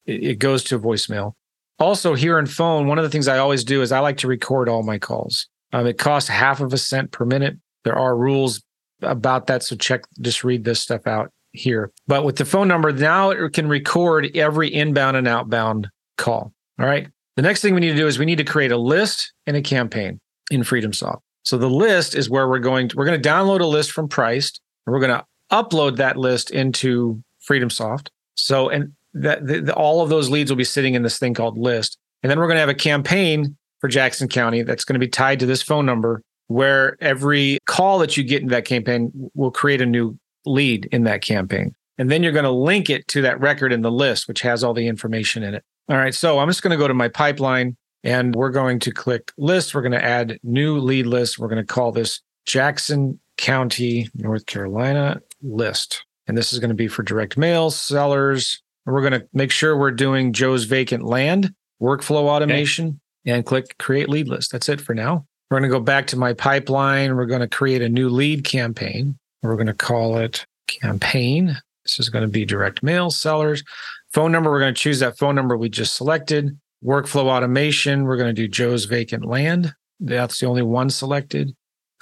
it, 0.06 0.40
goes 0.40 0.64
to 0.66 0.80
voicemail. 0.80 1.34
Also, 1.80 2.14
here 2.14 2.40
in 2.40 2.46
phone, 2.46 2.88
one 2.88 2.98
of 2.98 3.04
the 3.04 3.10
things 3.10 3.28
I 3.28 3.38
always 3.38 3.64
do 3.64 3.82
is 3.82 3.92
I 3.92 4.00
like 4.00 4.18
to 4.18 4.28
record 4.28 4.70
all 4.70 4.84
my 4.84 4.98
calls. 4.98 5.48
Um, 5.72 5.88
it 5.88 5.98
costs 5.98 6.30
half 6.30 6.62
of 6.62 6.74
a 6.74 6.78
cent 6.78 7.12
per 7.12 7.26
minute. 7.26 7.58
There 7.84 7.98
are 7.98 8.18
rules 8.18 8.62
about 9.02 9.48
that, 9.48 9.64
so 9.64 9.76
check. 9.76 10.02
Just 10.22 10.44
read 10.44 10.64
this 10.64 10.80
stuff 10.80 11.08
out 11.08 11.32
here. 11.52 11.92
But 12.08 12.24
with 12.24 12.38
the 12.38 12.46
phone 12.46 12.68
number, 12.68 12.92
now 12.92 13.32
it 13.32 13.54
can 13.54 13.68
record 13.68 14.30
every 14.36 14.74
inbound 14.74 15.18
and 15.18 15.28
outbound 15.28 15.90
call. 16.18 16.54
All 16.80 16.86
right. 16.86 17.08
The 17.36 17.42
next 17.42 17.62
thing 17.62 17.74
we 17.74 17.80
need 17.80 17.92
to 17.92 17.98
do 17.98 18.08
is 18.08 18.20
we 18.20 18.26
need 18.26 18.38
to 18.38 18.44
create 18.44 18.72
a 18.72 18.78
list 18.78 19.34
and 19.48 19.56
a 19.56 19.62
campaign 19.62 20.20
in 20.52 20.62
FreedomSoft. 20.62 21.20
So 21.44 21.58
the 21.58 21.70
list 21.70 22.16
is 22.16 22.30
where 22.30 22.48
we're 22.48 22.60
going 22.60 22.90
to, 22.90 22.98
we're 22.98 23.06
going 23.06 23.22
to 23.22 23.30
download 23.30 23.62
a 23.62 23.66
list 23.66 23.92
from 23.92 24.08
Priced 24.08 24.60
and 24.86 24.94
we're 24.94 25.00
going 25.00 25.18
to 25.18 25.26
upload 25.52 25.98
that 25.98 26.18
list 26.18 26.52
into 26.52 27.24
FreedomSoft. 27.50 28.10
So, 28.36 28.70
and 28.70 28.94
that 29.14 29.46
the, 29.48 29.62
the, 29.62 29.74
all 29.74 30.02
of 30.02 30.10
those 30.10 30.30
leads 30.30 30.52
will 30.52 30.58
be 30.58 30.64
sitting 30.64 30.94
in 30.94 31.02
this 31.02 31.18
thing 31.18 31.34
called 31.34 31.58
list. 31.58 31.98
And 32.22 32.30
then 32.30 32.40
we're 32.40 32.48
going 32.48 32.58
to 32.58 32.62
have 32.62 32.70
a 32.70 32.76
campaign 32.76 33.58
for 33.80 33.88
Jackson 33.88 34.28
County 34.28 34.62
that's 34.64 34.84
going 34.84 35.00
to 35.00 35.00
be 35.00 35.08
tied 35.08 35.40
to 35.40 35.46
this 35.46 35.64
phone 35.64 35.86
number 35.86 36.22
where 36.48 36.98
every 37.00 37.60
call 37.66 38.00
that 38.00 38.18
you 38.18 38.24
get 38.24 38.42
in 38.42 38.50
that 38.50 38.66
campaign 38.66 39.12
will 39.34 39.52
create 39.52 39.82
a 39.82 39.86
new 39.86 40.18
lead 40.50 40.86
in 40.92 41.04
that 41.04 41.22
campaign. 41.22 41.76
And 41.98 42.10
then 42.10 42.24
you're 42.24 42.32
going 42.32 42.44
to 42.44 42.52
link 42.52 42.90
it 42.90 43.08
to 43.10 43.22
that 43.24 43.40
record 43.40 43.74
in 43.74 43.82
the 43.82 43.92
list, 43.92 44.28
which 44.28 44.42
has 44.42 44.64
all 44.64 44.74
the 44.74 44.88
information 44.88 45.44
in 45.44 45.54
it. 45.54 45.64
All 45.90 45.98
right. 45.98 46.16
So 46.16 46.40
I'm 46.40 46.48
just 46.48 46.64
going 46.64 46.72
to 46.72 46.78
go 46.78 46.88
to 46.88 46.94
my 46.94 47.10
pipeline 47.10 47.76
and 48.04 48.36
we're 48.36 48.52
going 48.52 48.80
to 48.80 48.92
click 48.92 49.32
list. 49.38 49.76
We're 49.76 49.82
going 49.82 49.92
to 49.92 50.04
add 50.04 50.40
new 50.44 50.80
lead 50.80 51.08
list. 51.08 51.38
We're 51.38 51.50
going 51.50 51.66
to 51.66 51.74
call 51.74 51.92
this 51.92 52.22
Jackson 52.46 53.20
County, 53.38 54.10
North 54.16 54.46
Carolina 54.46 55.22
list. 55.42 56.06
And 56.28 56.38
this 56.38 56.54
is 56.54 56.60
going 56.60 56.70
to 56.70 56.76
be 56.76 56.88
for 56.88 57.04
direct 57.04 57.38
mail 57.38 57.70
sellers. 57.70 58.62
And 58.86 58.96
we're 58.96 59.02
going 59.02 59.20
to 59.20 59.28
make 59.34 59.52
sure 59.52 59.78
we're 59.78 59.92
doing 59.92 60.32
Joe's 60.32 60.64
vacant 60.64 61.04
land 61.04 61.54
workflow 61.82 62.24
automation 62.24 63.00
okay. 63.28 63.36
and 63.36 63.46
click 63.46 63.78
create 63.78 64.10
lead 64.10 64.28
list. 64.28 64.52
That's 64.52 64.70
it 64.70 64.82
for 64.82 64.96
now. 64.96 65.26
We're 65.50 65.60
going 65.60 65.70
to 65.70 65.78
go 65.78 65.84
back 65.84 66.08
to 66.08 66.18
my 66.18 66.34
pipeline. 66.34 67.16
We're 67.16 67.26
going 67.26 67.42
to 67.42 67.48
create 67.48 67.82
a 67.82 67.90
new 67.90 68.10
lead 68.10 68.44
campaign. 68.44 69.18
We're 69.42 69.56
going 69.56 69.68
to 69.68 69.74
call 69.74 70.18
it 70.18 70.46
campaign. 70.68 71.58
This 71.84 72.00
is 72.00 72.10
going 72.10 72.24
to 72.24 72.32
be 72.32 72.46
direct 72.46 72.84
mail 72.84 73.10
sellers. 73.10 73.64
Phone 74.12 74.32
number, 74.32 74.50
we're 74.50 74.60
going 74.60 74.74
to 74.74 74.80
choose 74.80 75.00
that 75.00 75.18
phone 75.18 75.36
number 75.36 75.58
we 75.58 75.70
just 75.70 75.96
selected. 75.96 76.58
Workflow 76.84 77.26
automation, 77.26 78.04
we're 78.04 78.18
going 78.18 78.34
to 78.34 78.42
do 78.42 78.48
Joe's 78.48 78.86
vacant 78.86 79.26
land. 79.26 79.74
That's 80.00 80.40
the 80.40 80.46
only 80.46 80.62
one 80.62 80.90
selected. 80.90 81.54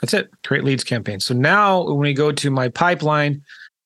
That's 0.01 0.13
it. 0.13 0.29
Create 0.43 0.63
leads 0.63 0.83
campaign. 0.83 1.19
So 1.19 1.33
now 1.33 1.83
when 1.83 1.97
we 1.97 2.13
go 2.13 2.31
to 2.31 2.51
my 2.51 2.69
pipeline, 2.69 3.41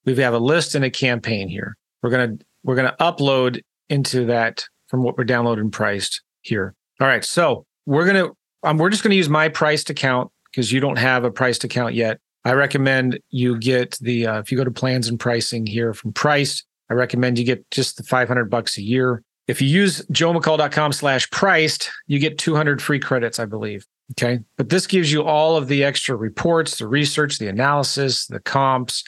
we 0.06 0.16
have 0.18 0.34
a 0.34 0.40
list 0.40 0.76
and 0.76 0.84
a 0.84 0.90
campaign 0.90 1.48
here. 1.48 1.78
We're 2.02 2.10
going 2.10 2.38
to 2.38 2.46
we're 2.64 2.76
going 2.76 2.90
to 2.90 2.98
upload 2.98 3.62
into 3.90 4.26
that 4.26 4.66
from 4.88 5.04
what 5.04 5.18
we're 5.18 5.24
downloading 5.24 5.72
priced 5.72 6.22
here. 6.42 6.76
All 7.00 7.08
right. 7.08 7.24
So 7.24 7.66
we're 7.86 8.06
going 8.06 8.28
to 8.28 8.36
um, 8.64 8.78
we're 8.78 8.90
just 8.90 9.04
going 9.04 9.12
to 9.12 9.18
use 9.18 9.30
my 9.30 9.50
priced 9.50 9.90
account 9.90 10.32
because 10.52 10.72
you 10.72 10.80
don't 10.80 10.98
have 10.98 11.24
a 11.24 11.32
priced 11.32 11.64
account 11.64 11.94
yet. 11.96 12.20
I 12.44 12.54
recommend 12.54 13.20
you 13.30 13.58
get 13.60 13.98
the 14.00 14.28
uh, 14.28 14.40
if 14.40 14.52
you 14.52 14.58
go 14.58 14.64
to 14.64 14.72
plans 14.72 15.08
and 15.08 15.20
pricing 15.20 15.66
here 15.66 15.94
from 15.94 16.14
Price, 16.14 16.64
I 16.90 16.94
recommend 16.94 17.38
you 17.38 17.46
get 17.46 17.70
just 17.72 17.98
the 17.98 18.04
500 18.04 18.46
bucks 18.46 18.78
a 18.78 18.82
year. 18.82 19.24
If 19.48 19.62
you 19.62 19.68
use 19.68 20.06
joemccall.com 20.08 20.94
slash 20.94 21.30
priced, 21.30 21.90
you 22.08 22.20
get 22.20 22.38
200 22.38 22.82
free 22.82 23.00
credits, 23.00 23.40
I 23.40 23.46
believe. 23.46 23.86
Okay. 24.12 24.40
But 24.58 24.70
this 24.70 24.88
gives 24.88 25.12
you 25.12 25.24
all 25.24 25.56
of 25.56 25.68
the 25.68 25.84
extra 25.84 26.16
reports, 26.16 26.78
the 26.78 26.88
research, 26.88 27.38
the 27.38 27.48
analysis, 27.48 28.28
the 28.28 28.40
comps. 28.40 29.04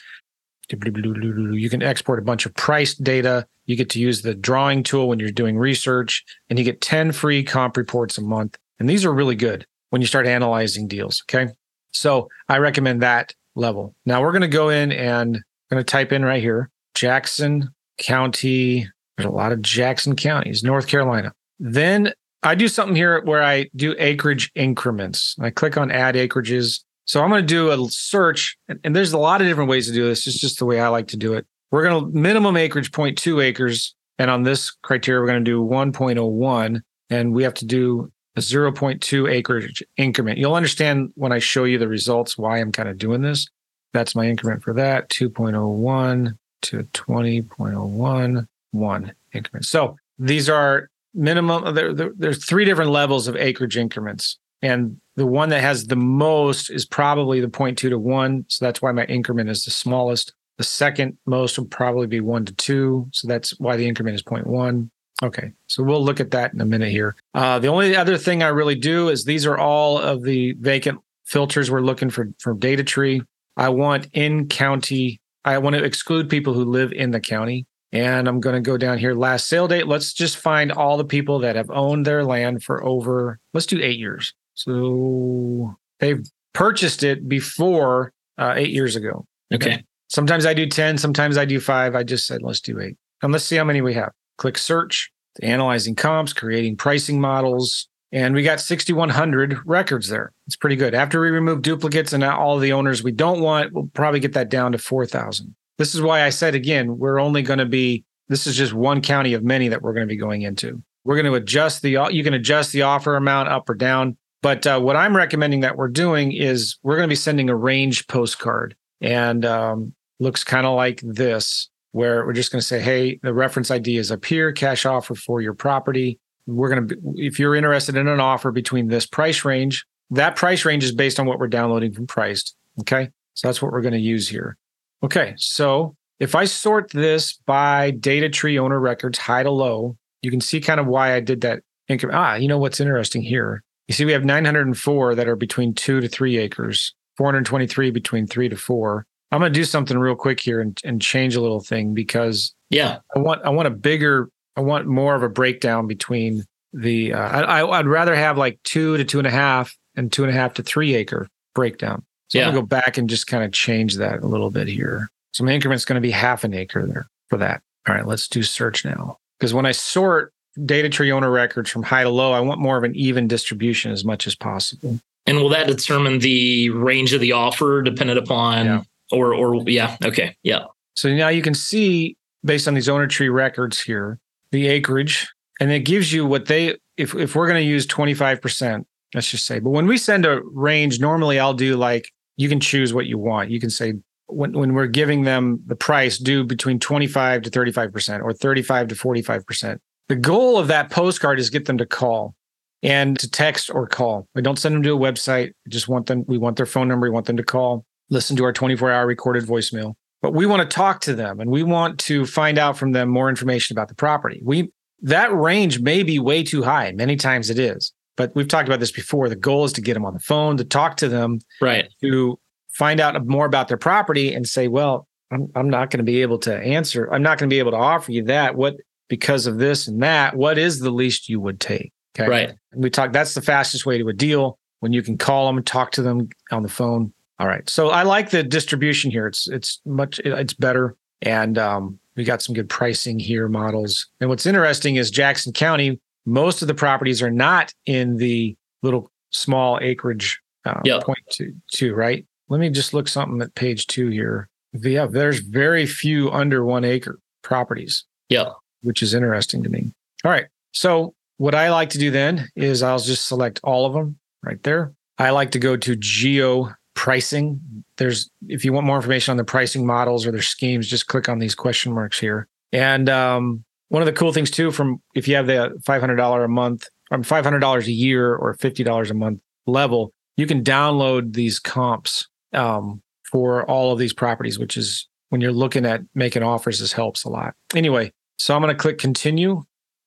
You 0.70 1.68
can 1.68 1.82
export 1.82 2.18
a 2.18 2.22
bunch 2.22 2.46
of 2.46 2.54
price 2.54 2.94
data. 2.94 3.46
You 3.66 3.76
get 3.76 3.90
to 3.90 4.00
use 4.00 4.22
the 4.22 4.34
drawing 4.34 4.82
tool 4.82 5.08
when 5.08 5.18
you're 5.18 5.30
doing 5.30 5.58
research, 5.58 6.24
and 6.48 6.58
you 6.58 6.64
get 6.64 6.80
10 6.80 7.12
free 7.12 7.42
comp 7.42 7.76
reports 7.76 8.18
a 8.18 8.22
month. 8.22 8.56
And 8.78 8.88
these 8.88 9.04
are 9.04 9.12
really 9.12 9.36
good 9.36 9.66
when 9.90 10.00
you 10.00 10.06
start 10.06 10.26
analyzing 10.26 10.88
deals. 10.88 11.22
Okay. 11.28 11.52
So 11.94 12.28
I 12.48 12.58
recommend 12.58 13.02
that 13.02 13.32
level. 13.54 13.94
Now 14.04 14.20
we're 14.20 14.32
going 14.32 14.42
to 14.42 14.48
go 14.48 14.68
in 14.68 14.92
and 14.92 15.36
I'm 15.36 15.42
going 15.70 15.84
to 15.84 15.84
type 15.84 16.12
in 16.12 16.24
right 16.24 16.42
here 16.42 16.70
Jackson 16.94 17.70
County. 17.98 18.88
There's 19.16 19.28
a 19.28 19.32
lot 19.32 19.52
of 19.52 19.62
Jackson 19.62 20.16
counties, 20.16 20.62
North 20.62 20.86
Carolina. 20.86 21.32
Then 21.58 22.12
I 22.42 22.54
do 22.54 22.68
something 22.68 22.96
here 22.96 23.22
where 23.22 23.42
I 23.42 23.70
do 23.74 23.94
acreage 23.98 24.50
increments. 24.54 25.34
I 25.40 25.50
click 25.50 25.76
on 25.76 25.90
add 25.90 26.14
acreages. 26.14 26.80
So 27.06 27.22
I'm 27.22 27.30
going 27.30 27.42
to 27.42 27.46
do 27.46 27.70
a 27.70 27.88
search, 27.90 28.56
and, 28.68 28.96
there's 28.96 29.12
a 29.12 29.18
lot 29.18 29.40
of 29.42 29.46
different 29.46 29.68
ways 29.68 29.86
to 29.88 29.92
do 29.92 30.06
this. 30.06 30.26
It's 30.26 30.40
just 30.40 30.58
the 30.58 30.64
way 30.64 30.80
I 30.80 30.88
like 30.88 31.08
to 31.08 31.16
do 31.16 31.34
it. 31.34 31.46
We're 31.70 31.82
going 31.82 32.04
to 32.04 32.18
minimum 32.18 32.56
acreage 32.56 32.92
0.2 32.92 33.42
acres. 33.42 33.94
And 34.18 34.30
on 34.30 34.42
this 34.42 34.70
criteria, 34.70 35.20
we're 35.20 35.26
going 35.26 35.44
to 35.44 35.50
do 35.50 35.62
1.01. 35.62 36.80
And 37.10 37.34
we 37.34 37.42
have 37.42 37.54
to 37.54 37.66
do 37.66 38.10
a 38.36 38.40
0.2 38.40 39.30
acreage 39.30 39.82
increment. 39.96 40.38
You'll 40.38 40.54
understand 40.54 41.12
when 41.14 41.32
I 41.32 41.38
show 41.38 41.64
you 41.64 41.78
the 41.78 41.88
results 41.88 42.36
why 42.36 42.58
I'm 42.58 42.72
kind 42.72 42.88
of 42.88 42.98
doing 42.98 43.22
this. 43.22 43.48
That's 43.92 44.16
my 44.16 44.26
increment 44.26 44.62
for 44.62 44.74
that 44.74 45.08
2.01 45.10 46.36
to 46.62 46.78
20.01, 46.78 48.46
one 48.72 49.14
increment. 49.32 49.66
So 49.66 49.96
these 50.18 50.48
are 50.48 50.90
minimum, 51.14 51.74
there, 51.74 51.94
there, 51.94 52.10
there's 52.16 52.44
three 52.44 52.64
different 52.64 52.90
levels 52.90 53.28
of 53.28 53.36
acreage 53.36 53.76
increments. 53.76 54.38
And 54.62 55.00
the 55.16 55.26
one 55.26 55.50
that 55.50 55.60
has 55.60 55.86
the 55.86 55.96
most 55.96 56.70
is 56.70 56.86
probably 56.86 57.40
the 57.40 57.48
0.2 57.48 57.76
to 57.76 57.98
1. 57.98 58.46
So 58.48 58.64
that's 58.64 58.82
why 58.82 58.92
my 58.92 59.04
increment 59.04 59.50
is 59.50 59.64
the 59.64 59.70
smallest. 59.70 60.32
The 60.56 60.64
second 60.64 61.18
most 61.26 61.58
would 61.58 61.70
probably 61.70 62.06
be 62.06 62.20
1 62.20 62.46
to 62.46 62.54
2. 62.54 63.08
So 63.12 63.28
that's 63.28 63.58
why 63.60 63.76
the 63.76 63.86
increment 63.86 64.16
is 64.16 64.22
0.1. 64.22 64.90
Okay, 65.22 65.52
so 65.68 65.82
we'll 65.82 66.04
look 66.04 66.20
at 66.20 66.32
that 66.32 66.52
in 66.52 66.60
a 66.60 66.64
minute 66.64 66.90
here. 66.90 67.14
Uh, 67.34 67.58
the 67.58 67.68
only 67.68 67.96
other 67.96 68.18
thing 68.18 68.42
I 68.42 68.48
really 68.48 68.74
do 68.74 69.08
is 69.08 69.24
these 69.24 69.46
are 69.46 69.56
all 69.56 69.98
of 69.98 70.22
the 70.22 70.54
vacant 70.58 71.00
filters 71.24 71.70
we're 71.70 71.80
looking 71.80 72.10
for 72.10 72.28
from 72.38 72.58
DataTree. 72.58 73.24
I 73.56 73.68
want 73.68 74.08
in 74.12 74.48
county. 74.48 75.20
I 75.44 75.58
want 75.58 75.76
to 75.76 75.84
exclude 75.84 76.28
people 76.28 76.52
who 76.52 76.64
live 76.64 76.92
in 76.92 77.12
the 77.12 77.20
county. 77.20 77.66
And 77.92 78.26
I'm 78.26 78.40
going 78.40 78.56
to 78.56 78.60
go 78.60 78.76
down 78.76 78.98
here. 78.98 79.14
Last 79.14 79.46
sale 79.46 79.68
date. 79.68 79.86
Let's 79.86 80.12
just 80.12 80.36
find 80.36 80.72
all 80.72 80.96
the 80.96 81.04
people 81.04 81.38
that 81.40 81.54
have 81.54 81.70
owned 81.70 82.04
their 82.04 82.24
land 82.24 82.64
for 82.64 82.84
over, 82.84 83.38
let's 83.52 83.66
do 83.66 83.80
eight 83.80 84.00
years. 84.00 84.34
So 84.54 85.76
they've 86.00 86.26
purchased 86.54 87.04
it 87.04 87.28
before 87.28 88.12
uh, 88.36 88.54
eight 88.56 88.70
years 88.70 88.96
ago. 88.96 89.26
Okay. 89.52 89.84
Sometimes 90.08 90.44
I 90.44 90.54
do 90.54 90.66
10, 90.66 90.98
sometimes 90.98 91.38
I 91.38 91.44
do 91.44 91.60
five. 91.60 91.94
I 91.94 92.02
just 92.02 92.26
said, 92.26 92.42
let's 92.42 92.60
do 92.60 92.80
eight. 92.80 92.96
And 93.22 93.32
let's 93.32 93.44
see 93.44 93.56
how 93.56 93.64
many 93.64 93.80
we 93.80 93.94
have. 93.94 94.12
Click 94.36 94.58
search, 94.58 95.12
analyzing 95.42 95.94
comps, 95.94 96.32
creating 96.32 96.76
pricing 96.76 97.20
models. 97.20 97.88
And 98.12 98.34
we 98.34 98.44
got 98.44 98.60
6,100 98.60 99.58
records 99.66 100.08
there. 100.08 100.32
It's 100.46 100.56
pretty 100.56 100.76
good. 100.76 100.94
After 100.94 101.20
we 101.20 101.30
remove 101.30 101.62
duplicates 101.62 102.12
and 102.12 102.22
all 102.22 102.58
the 102.58 102.72
owners 102.72 103.02
we 103.02 103.10
don't 103.10 103.40
want, 103.40 103.72
we'll 103.72 103.90
probably 103.92 104.20
get 104.20 104.34
that 104.34 104.50
down 104.50 104.72
to 104.72 104.78
4,000. 104.78 105.54
This 105.78 105.94
is 105.94 106.00
why 106.00 106.22
I 106.22 106.28
said 106.28 106.54
again, 106.54 106.98
we're 106.98 107.18
only 107.18 107.42
going 107.42 107.58
to 107.58 107.66
be, 107.66 108.04
this 108.28 108.46
is 108.46 108.56
just 108.56 108.72
one 108.72 109.02
county 109.02 109.34
of 109.34 109.42
many 109.42 109.68
that 109.68 109.82
we're 109.82 109.94
going 109.94 110.06
to 110.06 110.12
be 110.12 110.16
going 110.16 110.42
into. 110.42 110.80
We're 111.04 111.16
going 111.16 111.26
to 111.26 111.34
adjust 111.34 111.82
the, 111.82 112.08
you 112.10 112.22
can 112.22 112.34
adjust 112.34 112.72
the 112.72 112.82
offer 112.82 113.16
amount 113.16 113.48
up 113.48 113.68
or 113.68 113.74
down. 113.74 114.16
But 114.42 114.66
uh, 114.66 114.78
what 114.78 114.94
I'm 114.94 115.16
recommending 115.16 115.60
that 115.60 115.76
we're 115.76 115.88
doing 115.88 116.32
is 116.32 116.76
we're 116.82 116.96
going 116.96 117.08
to 117.08 117.12
be 117.12 117.16
sending 117.16 117.48
a 117.48 117.56
range 117.56 118.06
postcard 118.06 118.76
and 119.00 119.44
um, 119.44 119.94
looks 120.20 120.44
kind 120.44 120.66
of 120.66 120.76
like 120.76 121.00
this 121.02 121.68
where 121.94 122.26
we're 122.26 122.32
just 122.32 122.50
going 122.50 122.60
to 122.60 122.66
say, 122.66 122.80
hey, 122.80 123.20
the 123.22 123.32
reference 123.32 123.70
ID 123.70 123.98
is 123.98 124.10
up 124.10 124.24
here, 124.24 124.50
cash 124.50 124.84
offer 124.84 125.14
for 125.14 125.40
your 125.40 125.54
property. 125.54 126.18
We're 126.44 126.68
going 126.68 126.88
to, 126.88 126.96
if 127.14 127.38
you're 127.38 127.54
interested 127.54 127.96
in 127.96 128.08
an 128.08 128.18
offer 128.18 128.50
between 128.50 128.88
this 128.88 129.06
price 129.06 129.44
range, 129.44 129.86
that 130.10 130.34
price 130.34 130.64
range 130.64 130.82
is 130.82 130.90
based 130.90 131.20
on 131.20 131.26
what 131.26 131.38
we're 131.38 131.46
downloading 131.46 131.92
from 131.92 132.08
priced. 132.08 132.56
Okay. 132.80 133.10
So 133.34 133.46
that's 133.46 133.62
what 133.62 133.70
we're 133.70 133.80
going 133.80 133.94
to 133.94 134.00
use 134.00 134.28
here. 134.28 134.56
Okay. 135.04 135.34
So 135.36 135.94
if 136.18 136.34
I 136.34 136.46
sort 136.46 136.90
this 136.90 137.34
by 137.46 137.92
DataTree 137.92 138.58
owner 138.58 138.80
records, 138.80 139.16
high 139.16 139.44
to 139.44 139.52
low, 139.52 139.96
you 140.20 140.32
can 140.32 140.40
see 140.40 140.60
kind 140.60 140.80
of 140.80 140.88
why 140.88 141.14
I 141.14 141.20
did 141.20 141.42
that. 141.42 141.62
Ah, 142.10 142.34
you 142.34 142.48
know 142.48 142.58
what's 142.58 142.80
interesting 142.80 143.22
here? 143.22 143.62
You 143.86 143.94
see, 143.94 144.04
we 144.04 144.12
have 144.12 144.24
904 144.24 145.14
that 145.14 145.28
are 145.28 145.36
between 145.36 145.74
two 145.74 146.00
to 146.00 146.08
three 146.08 146.38
acres, 146.38 146.92
423 147.18 147.92
between 147.92 148.26
three 148.26 148.48
to 148.48 148.56
four, 148.56 149.06
I'm 149.34 149.40
going 149.40 149.52
to 149.52 149.58
do 149.58 149.64
something 149.64 149.98
real 149.98 150.14
quick 150.14 150.38
here 150.38 150.60
and, 150.60 150.80
and 150.84 151.02
change 151.02 151.34
a 151.34 151.40
little 151.40 151.58
thing 151.58 151.92
because 151.92 152.54
yeah, 152.70 153.00
I 153.16 153.18
want 153.18 153.42
I 153.44 153.50
want 153.50 153.66
a 153.66 153.70
bigger 153.70 154.30
I 154.56 154.60
want 154.60 154.86
more 154.86 155.16
of 155.16 155.24
a 155.24 155.28
breakdown 155.28 155.88
between 155.88 156.44
the 156.72 157.12
uh, 157.14 157.18
I 157.18 157.68
I'd 157.68 157.88
rather 157.88 158.14
have 158.14 158.38
like 158.38 158.60
two 158.62 158.96
to 158.96 159.04
two 159.04 159.18
and 159.18 159.26
a 159.26 159.32
half 159.32 159.76
and 159.96 160.12
two 160.12 160.22
and 160.22 160.30
a 160.30 160.34
half 160.34 160.54
to 160.54 160.62
three 160.62 160.94
acre 160.94 161.26
breakdown. 161.52 162.04
So 162.28 162.38
yeah. 162.38 162.44
I'm 162.44 162.52
gonna 162.52 162.62
go 162.62 162.66
back 162.66 162.96
and 162.96 163.10
just 163.10 163.26
kind 163.26 163.42
of 163.42 163.50
change 163.50 163.96
that 163.96 164.22
a 164.22 164.26
little 164.26 164.52
bit 164.52 164.68
here. 164.68 165.10
So 165.32 165.42
my 165.42 165.50
increment's 165.50 165.84
going 165.84 165.96
to 165.96 166.00
be 166.00 166.12
half 166.12 166.44
an 166.44 166.54
acre 166.54 166.86
there 166.86 167.08
for 167.28 167.36
that. 167.38 167.60
All 167.88 167.94
right, 167.94 168.06
let's 168.06 168.28
do 168.28 168.44
search 168.44 168.84
now 168.84 169.18
because 169.40 169.52
when 169.52 169.66
I 169.66 169.72
sort 169.72 170.32
DataTree 170.60 171.10
owner 171.10 171.32
records 171.32 171.70
from 171.70 171.82
high 171.82 172.04
to 172.04 172.08
low, 172.08 172.30
I 172.30 172.38
want 172.38 172.60
more 172.60 172.76
of 172.76 172.84
an 172.84 172.94
even 172.94 173.26
distribution 173.26 173.90
as 173.90 174.04
much 174.04 174.28
as 174.28 174.36
possible. 174.36 175.00
And 175.26 175.38
will 175.38 175.48
that 175.48 175.66
determine 175.66 176.20
the 176.20 176.70
range 176.70 177.12
of 177.12 177.20
the 177.20 177.32
offer 177.32 177.82
dependent 177.82 178.20
upon 178.20 178.66
yeah 178.66 178.82
or 179.12 179.34
or 179.34 179.62
yeah 179.68 179.96
okay 180.04 180.36
yeah. 180.42 180.64
So 180.94 181.12
now 181.14 181.28
you 181.28 181.42
can 181.42 181.54
see 181.54 182.16
based 182.44 182.68
on 182.68 182.74
these 182.74 182.88
owner 182.88 183.06
tree 183.06 183.28
records 183.28 183.80
here 183.80 184.18
the 184.52 184.68
acreage 184.68 185.28
and 185.60 185.70
it 185.70 185.80
gives 185.80 186.12
you 186.12 186.26
what 186.26 186.46
they 186.46 186.76
if 186.96 187.14
if 187.14 187.34
we're 187.34 187.46
going 187.46 187.60
to 187.60 187.68
use 187.68 187.86
25% 187.86 188.84
let's 189.14 189.30
just 189.30 189.46
say 189.46 189.58
but 189.58 189.70
when 189.70 189.86
we 189.86 189.98
send 189.98 190.24
a 190.24 190.40
range 190.52 191.00
normally 191.00 191.38
i'll 191.38 191.54
do 191.54 191.76
like 191.76 192.12
you 192.36 192.48
can 192.48 192.60
choose 192.60 192.92
what 192.92 193.06
you 193.06 193.18
want. 193.18 193.50
You 193.50 193.60
can 193.60 193.70
say 193.70 193.94
when, 194.26 194.52
when 194.52 194.74
we're 194.74 194.86
giving 194.86 195.22
them 195.22 195.60
the 195.66 195.76
price 195.76 196.18
do 196.18 196.44
between 196.44 196.78
25 196.78 197.42
to 197.42 197.50
35% 197.50 198.22
or 198.22 198.32
35 198.32 198.88
to 198.88 198.94
45% 198.94 199.78
the 200.08 200.16
goal 200.16 200.58
of 200.58 200.68
that 200.68 200.90
postcard 200.90 201.38
is 201.40 201.48
get 201.48 201.64
them 201.64 201.78
to 201.78 201.86
call 201.86 202.34
and 202.82 203.18
to 203.18 203.30
text 203.30 203.70
or 203.72 203.86
call. 203.86 204.28
We 204.34 204.42
don't 204.42 204.58
send 204.58 204.74
them 204.74 204.82
to 204.82 204.94
a 204.94 204.98
website. 204.98 205.52
We 205.64 205.70
just 205.70 205.88
want 205.88 206.06
them 206.06 206.24
we 206.26 206.36
want 206.36 206.56
their 206.56 206.66
phone 206.66 206.88
number 206.88 207.06
we 207.06 207.10
want 207.10 207.26
them 207.26 207.38
to 207.38 207.42
call 207.42 207.86
listen 208.10 208.36
to 208.36 208.44
our 208.44 208.52
24 208.52 208.90
hour 208.90 209.06
recorded 209.06 209.44
voicemail. 209.44 209.94
But 210.22 210.32
we 210.32 210.46
want 210.46 210.68
to 210.68 210.74
talk 210.74 211.00
to 211.02 211.14
them 211.14 211.40
and 211.40 211.50
we 211.50 211.62
want 211.62 211.98
to 212.00 212.24
find 212.24 212.58
out 212.58 212.78
from 212.78 212.92
them 212.92 213.08
more 213.08 213.28
information 213.28 213.74
about 213.74 213.88
the 213.88 213.94
property. 213.94 214.40
We 214.44 214.70
that 215.02 215.34
range 215.34 215.80
may 215.80 216.02
be 216.02 216.18
way 216.18 216.42
too 216.42 216.62
high. 216.62 216.92
Many 216.92 217.16
times 217.16 217.50
it 217.50 217.58
is. 217.58 217.92
But 218.16 218.34
we've 218.34 218.48
talked 218.48 218.68
about 218.68 218.80
this 218.80 218.92
before. 218.92 219.28
The 219.28 219.36
goal 219.36 219.64
is 219.64 219.72
to 219.74 219.80
get 219.80 219.94
them 219.94 220.04
on 220.04 220.14
the 220.14 220.20
phone, 220.20 220.56
to 220.56 220.64
talk 220.64 220.96
to 220.98 221.08
them, 221.08 221.40
right? 221.60 221.88
To 222.00 222.38
find 222.70 223.00
out 223.00 223.26
more 223.26 223.46
about 223.46 223.68
their 223.68 223.76
property 223.76 224.32
and 224.32 224.48
say, 224.48 224.68
well, 224.68 225.06
I'm, 225.30 225.48
I'm 225.54 225.68
not 225.68 225.90
going 225.90 225.98
to 225.98 226.04
be 226.04 226.22
able 226.22 226.38
to 226.40 226.56
answer. 226.56 227.12
I'm 227.12 227.22
not 227.22 227.38
going 227.38 227.48
to 227.48 227.54
be 227.54 227.58
able 227.58 227.72
to 227.72 227.76
offer 227.76 228.12
you 228.12 228.22
that. 228.24 228.56
What, 228.56 228.76
because 229.08 229.46
of 229.46 229.58
this 229.58 229.86
and 229.86 230.02
that, 230.02 230.36
what 230.36 230.58
is 230.58 230.80
the 230.80 230.90
least 230.90 231.28
you 231.28 231.40
would 231.40 231.60
take? 231.60 231.92
Okay. 232.18 232.28
Right. 232.28 232.52
And 232.72 232.82
we 232.82 232.90
talk, 232.90 233.12
that's 233.12 233.34
the 233.34 233.42
fastest 233.42 233.84
way 233.86 233.98
to 233.98 234.08
a 234.08 234.12
deal 234.12 234.58
when 234.80 234.92
you 234.92 235.02
can 235.02 235.18
call 235.18 235.46
them 235.46 235.56
and 235.56 235.66
talk 235.66 235.90
to 235.92 236.02
them 236.02 236.28
on 236.52 236.62
the 236.62 236.68
phone. 236.68 237.12
All 237.38 237.48
right. 237.48 237.68
So 237.68 237.90
I 237.90 238.02
like 238.02 238.30
the 238.30 238.42
distribution 238.42 239.10
here. 239.10 239.26
It's, 239.26 239.48
it's 239.48 239.80
much, 239.84 240.20
it's 240.20 240.54
better. 240.54 240.96
And, 241.22 241.58
um, 241.58 241.98
we 242.16 242.22
got 242.22 242.42
some 242.42 242.54
good 242.54 242.68
pricing 242.68 243.18
here 243.18 243.48
models. 243.48 244.06
And 244.20 244.30
what's 244.30 244.46
interesting 244.46 244.96
is 244.96 245.10
Jackson 245.10 245.52
County, 245.52 245.98
most 246.26 246.62
of 246.62 246.68
the 246.68 246.74
properties 246.74 247.20
are 247.22 247.30
not 247.30 247.74
in 247.86 248.18
the 248.18 248.56
little 248.82 249.10
small 249.30 249.80
acreage 249.82 250.40
uh, 250.64 250.80
yep. 250.84 251.02
point 251.02 251.18
two, 251.30 251.52
two, 251.72 251.92
right? 251.92 252.24
Let 252.48 252.60
me 252.60 252.70
just 252.70 252.94
look 252.94 253.08
something 253.08 253.42
at 253.42 253.54
page 253.56 253.88
two 253.88 254.10
here. 254.10 254.48
Yeah, 254.72 255.06
there's 255.06 255.40
very 255.40 255.86
few 255.86 256.30
under 256.30 256.64
one 256.64 256.84
acre 256.84 257.18
properties. 257.42 258.04
Yeah. 258.28 258.50
Which 258.82 259.02
is 259.02 259.12
interesting 259.12 259.62
to 259.64 259.68
me. 259.68 259.92
All 260.24 260.30
right. 260.30 260.46
So 260.72 261.14
what 261.38 261.54
I 261.54 261.70
like 261.70 261.90
to 261.90 261.98
do 261.98 262.10
then 262.10 262.48
is 262.54 262.82
I'll 262.82 262.98
just 262.98 263.26
select 263.26 263.60
all 263.64 263.86
of 263.86 263.92
them 263.92 264.18
right 264.42 264.62
there. 264.62 264.92
I 265.18 265.30
like 265.30 265.50
to 265.52 265.58
go 265.58 265.76
to 265.76 265.96
geo 265.96 266.70
pricing. 266.94 267.60
There's 267.96 268.30
if 268.48 268.64
you 268.64 268.72
want 268.72 268.86
more 268.86 268.96
information 268.96 269.32
on 269.32 269.36
the 269.36 269.44
pricing 269.44 269.86
models 269.86 270.26
or 270.26 270.32
their 270.32 270.42
schemes, 270.42 270.88
just 270.88 271.06
click 271.06 271.28
on 271.28 271.38
these 271.38 271.54
question 271.54 271.92
marks 271.92 272.18
here. 272.18 272.48
And 272.72 273.08
um, 273.08 273.64
one 273.88 274.02
of 274.02 274.06
the 274.06 274.12
cool 274.12 274.32
things 274.32 274.50
too, 274.50 274.70
from 274.70 275.00
if 275.14 275.28
you 275.28 275.36
have 275.36 275.46
the 275.46 275.80
five 275.84 276.00
hundred 276.00 276.16
dollar 276.16 276.44
a 276.44 276.48
month, 276.48 276.88
or 277.10 277.22
five 277.22 277.44
hundred 277.44 277.60
dollars 277.60 277.86
a 277.86 277.92
year, 277.92 278.34
or 278.34 278.54
fifty 278.54 278.82
dollars 278.82 279.10
a 279.10 279.14
month 279.14 279.40
level, 279.66 280.12
you 280.36 280.46
can 280.46 280.64
download 280.64 281.34
these 281.34 281.58
comps 281.58 282.26
um, 282.52 283.02
for 283.30 283.68
all 283.70 283.92
of 283.92 283.98
these 283.98 284.12
properties, 284.12 284.58
which 284.58 284.76
is 284.76 285.08
when 285.28 285.40
you're 285.40 285.52
looking 285.52 285.84
at 285.84 286.02
making 286.14 286.42
offers, 286.42 286.80
this 286.80 286.92
helps 286.92 287.24
a 287.24 287.28
lot. 287.28 287.54
Anyway, 287.74 288.12
so 288.38 288.54
I'm 288.54 288.62
going 288.62 288.74
to 288.74 288.80
click 288.80 288.98
continue. 288.98 289.62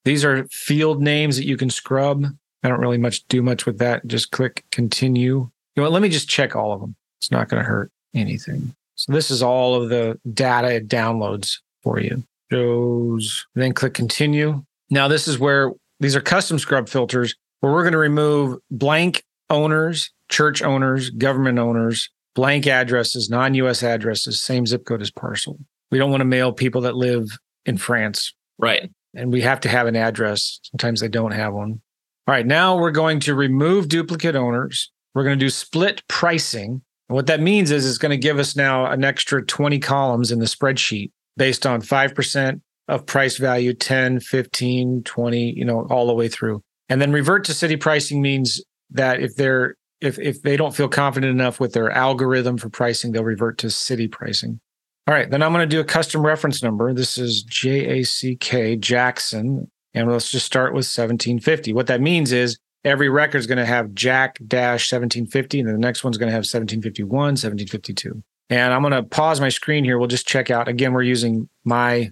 These 0.06 0.24
are 0.24 0.48
field 0.48 1.02
names 1.02 1.36
that 1.38 1.46
you 1.46 1.58
can 1.58 1.70
scrub. 1.70 2.26
I 2.64 2.70
don't 2.70 2.80
really 2.80 2.98
much 2.98 3.26
do 3.28 3.42
much 3.42 3.66
with 3.66 3.78
that. 3.80 4.08
Just 4.08 4.32
click 4.32 4.64
continue. 4.72 5.50
You 5.78 5.84
know 5.84 5.90
what? 5.90 5.94
Let 5.94 6.02
me 6.02 6.10
just 6.10 6.28
check 6.28 6.56
all 6.56 6.74
of 6.74 6.82
them. 6.82 6.96
It's 7.22 7.30
not 7.30 7.50
going 7.50 7.62
to 7.62 7.70
hurt 7.70 7.92
anything. 8.16 8.76
So 8.96 9.14
this 9.14 9.30
is 9.30 9.44
all 9.44 9.76
of 9.76 9.90
the 9.90 10.20
data 10.34 10.74
it 10.74 10.88
downloads 10.88 11.58
for 11.84 12.00
you. 12.00 12.24
Shows, 12.52 13.46
then 13.54 13.74
click 13.74 13.94
continue. 13.94 14.64
Now 14.90 15.08
this 15.08 15.28
is 15.28 15.38
where 15.38 15.72
these 16.00 16.16
are 16.16 16.22
custom 16.22 16.58
scrub 16.58 16.90
filters 16.90 17.36
where 17.60 17.72
we're 17.72 17.84
going 17.84 17.92
to 17.92 18.00
remove 18.00 18.58
blank 18.72 19.24
owners, 19.52 20.12
church 20.30 20.64
owners, 20.64 21.12
government 21.12 21.60
owners, 21.60 22.10
blank 22.34 22.66
addresses, 22.66 23.30
non-US 23.30 23.84
addresses, 23.84 24.42
same 24.42 24.66
zip 24.66 24.84
code 24.84 25.04
as 25.04 25.12
parcel. 25.12 25.60
We 25.92 26.00
don't 26.00 26.10
want 26.10 26.22
to 26.22 26.26
mail 26.26 26.54
people 26.54 26.82
that 26.82 26.96
live 26.96 27.28
in 27.68 27.78
France. 27.78 28.34
Right. 28.58 28.90
And 29.14 29.32
we 29.32 29.42
have 29.42 29.60
to 29.60 29.70
have 29.70 29.86
an 29.86 29.96
address. 29.96 30.60
Sometimes 30.64 31.02
they 31.02 31.08
don't 31.08 31.32
have 31.32 31.54
one. 31.54 31.82
All 32.28 32.34
right, 32.34 32.46
now 32.46 32.78
we're 32.78 32.92
going 32.92 33.22
to 33.22 33.36
remove 33.36 33.88
duplicate 33.88 34.36
owners. 34.36 34.92
We're 35.18 35.24
going 35.24 35.40
to 35.40 35.44
do 35.44 35.50
split 35.50 36.04
pricing. 36.08 36.84
And 37.10 37.16
what 37.16 37.26
that 37.26 37.40
means 37.40 37.72
is 37.72 37.90
it's 37.90 37.98
going 37.98 38.12
to 38.12 38.18
give 38.18 38.38
us 38.38 38.56
now 38.56 38.86
an 38.86 39.04
extra 39.04 39.44
20 39.44 39.80
columns 39.80 40.32
in 40.32 40.38
the 40.38 40.46
spreadsheet 40.46 41.10
based 41.38 41.66
on 41.66 41.82
5% 41.82 42.62
of 42.88 43.06
price 43.08 43.38
value, 43.38 43.74
10, 43.74 44.20
15, 44.20 45.02
20, 45.04 45.54
you 45.58 45.66
know, 45.66 45.88
all 45.90 46.06
the 46.06 46.14
way 46.14 46.28
through. 46.28 46.62
And 46.88 47.02
then 47.02 47.12
revert 47.12 47.46
to 47.46 47.56
city 47.56 47.78
pricing 47.78 48.22
means 48.22 48.64
that 48.92 49.20
if 49.20 49.36
they're 49.36 49.74
if 50.02 50.20
if 50.20 50.44
they 50.44 50.56
don't 50.56 50.76
feel 50.76 50.88
confident 50.88 51.32
enough 51.32 51.60
with 51.60 51.74
their 51.74 51.90
algorithm 51.90 52.60
for 52.60 52.70
pricing, 52.70 53.12
they'll 53.12 53.24
revert 53.24 53.58
to 53.58 53.72
city 53.72 54.08
pricing. 54.08 54.60
All 55.08 55.16
right, 55.16 55.32
then 55.32 55.42
I'm 55.42 55.52
going 55.52 55.68
to 55.68 55.76
do 55.76 55.80
a 55.80 55.84
custom 55.84 56.24
reference 56.24 56.62
number. 56.62 56.94
This 56.94 57.18
is 57.18 57.42
J 57.42 58.00
A 58.00 58.04
C 58.04 58.36
K 58.36 58.76
Jackson, 58.76 59.72
and 59.96 60.12
let's 60.12 60.30
just 60.30 60.46
start 60.46 60.74
with 60.74 60.86
1750. 60.86 61.74
What 61.74 61.88
that 61.88 62.02
means 62.02 62.32
is 62.32 62.60
every 62.84 63.10
record 63.10 63.38
is 63.38 63.48
going 63.48 63.58
to 63.58 63.66
have 63.66 63.94
Jack 63.94 64.40
dash 64.48 64.92
1750, 64.92 65.60
and 65.60 65.68
then 65.68 65.76
the 65.76 65.82
next 65.82 66.04
one's 66.04 66.18
going 66.18 66.28
to 66.28 66.34
have 66.34 66.42
1751, 66.42 67.10
1752. 67.10 68.24
And 68.50 68.74
I'm 68.74 68.82
going 68.82 68.94
to 68.94 69.04
pause 69.04 69.42
my 69.42 69.50
screen 69.50 69.84
here. 69.84 69.98
We'll 69.98 70.08
just 70.08 70.28
check 70.28 70.50
out. 70.50 70.68
Again, 70.68 70.94
we're 70.94 71.04
using 71.04 71.50
my 71.66 72.12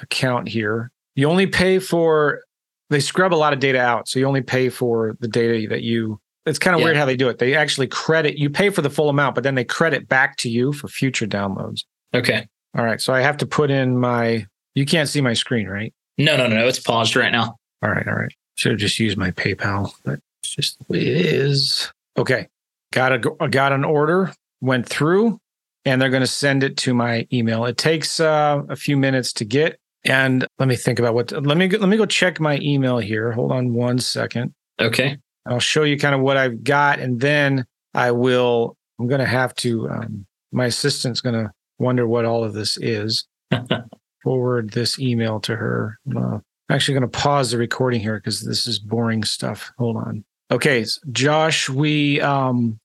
account 0.00 0.48
here. 0.48 0.90
You 1.14 1.28
only 1.28 1.46
pay 1.46 1.78
for, 1.78 2.42
they 2.90 3.00
scrub 3.00 3.32
a 3.32 3.36
lot 3.36 3.52
of 3.52 3.60
data 3.60 3.80
out. 3.80 4.08
So 4.08 4.18
you 4.18 4.26
only 4.26 4.42
pay 4.42 4.68
for 4.68 5.16
the 5.20 5.28
data 5.28 5.68
that 5.68 5.82
you, 5.82 6.20
it's 6.44 6.58
kind 6.58 6.74
of 6.74 6.80
yeah. 6.80 6.86
weird 6.86 6.96
how 6.96 7.04
they 7.04 7.16
do 7.16 7.28
it. 7.28 7.38
They 7.38 7.54
actually 7.54 7.86
credit, 7.86 8.36
you 8.36 8.50
pay 8.50 8.70
for 8.70 8.82
the 8.82 8.90
full 8.90 9.08
amount, 9.08 9.34
but 9.34 9.44
then 9.44 9.54
they 9.54 9.64
credit 9.64 10.08
back 10.08 10.36
to 10.38 10.50
you 10.50 10.72
for 10.72 10.88
future 10.88 11.26
downloads. 11.26 11.84
Okay. 12.14 12.46
All 12.76 12.84
right. 12.84 13.00
So 13.00 13.14
I 13.14 13.20
have 13.20 13.36
to 13.38 13.46
put 13.46 13.70
in 13.70 13.98
my, 13.98 14.46
you 14.74 14.84
can't 14.84 15.08
see 15.08 15.20
my 15.20 15.32
screen, 15.32 15.68
right? 15.68 15.94
No, 16.18 16.36
no, 16.36 16.46
no, 16.46 16.56
no. 16.56 16.68
It's 16.68 16.80
paused 16.80 17.16
right 17.16 17.32
now. 17.32 17.56
All 17.82 17.90
right. 17.90 18.06
All 18.06 18.14
right. 18.14 18.32
Should 18.56 18.72
have 18.72 18.80
just 18.80 18.98
used 18.98 19.16
my 19.16 19.30
PayPal, 19.30 19.92
but 20.04 20.20
it's 20.40 20.54
just 20.54 20.78
the 20.78 20.84
way 20.88 21.00
it 21.00 21.26
is. 21.26 21.92
Okay. 22.18 22.48
Got 22.92 23.12
a 23.12 23.48
got 23.48 23.72
an 23.72 23.84
order, 23.84 24.32
went 24.60 24.88
through, 24.88 25.38
and 25.84 26.00
they're 26.00 26.10
going 26.10 26.22
to 26.22 26.26
send 26.26 26.62
it 26.62 26.76
to 26.78 26.94
my 26.94 27.26
email. 27.32 27.64
It 27.64 27.76
takes 27.76 28.20
uh, 28.20 28.62
a 28.68 28.76
few 28.76 28.96
minutes 28.96 29.32
to 29.34 29.44
get. 29.44 29.78
And 30.04 30.46
let 30.58 30.68
me 30.68 30.76
think 30.76 30.98
about 30.98 31.14
what. 31.14 31.32
Let 31.32 31.56
me 31.56 31.68
let 31.68 31.88
me 31.88 31.96
go 31.96 32.06
check 32.06 32.38
my 32.40 32.58
email 32.58 32.98
here. 32.98 33.32
Hold 33.32 33.52
on 33.52 33.74
one 33.74 33.98
second. 33.98 34.54
Okay. 34.80 35.18
I'll 35.46 35.60
show 35.60 35.82
you 35.82 35.98
kind 35.98 36.14
of 36.14 36.20
what 36.20 36.36
I've 36.36 36.64
got, 36.64 36.98
and 36.98 37.20
then 37.20 37.64
I 37.94 38.12
will. 38.12 38.76
I'm 38.98 39.08
going 39.08 39.20
to 39.20 39.26
have 39.26 39.54
to. 39.56 39.88
Um, 39.88 40.26
my 40.52 40.66
assistant's 40.66 41.20
going 41.20 41.34
to 41.34 41.52
wonder 41.78 42.06
what 42.06 42.24
all 42.24 42.44
of 42.44 42.52
this 42.52 42.78
is. 42.78 43.26
Forward 44.22 44.70
this 44.70 44.98
email 44.98 45.40
to 45.40 45.56
her. 45.56 45.98
Uh, 46.16 46.38
I'm 46.68 46.76
actually 46.76 46.94
going 46.98 47.10
to 47.10 47.18
pause 47.18 47.50
the 47.50 47.58
recording 47.58 48.00
here 48.00 48.16
because 48.16 48.42
this 48.42 48.66
is 48.66 48.78
boring 48.78 49.24
stuff. 49.24 49.72
Hold 49.78 49.96
on. 49.96 50.24
Okay, 50.50 50.84
Josh, 51.12 51.68
we 51.68 52.20
um, 52.20 52.78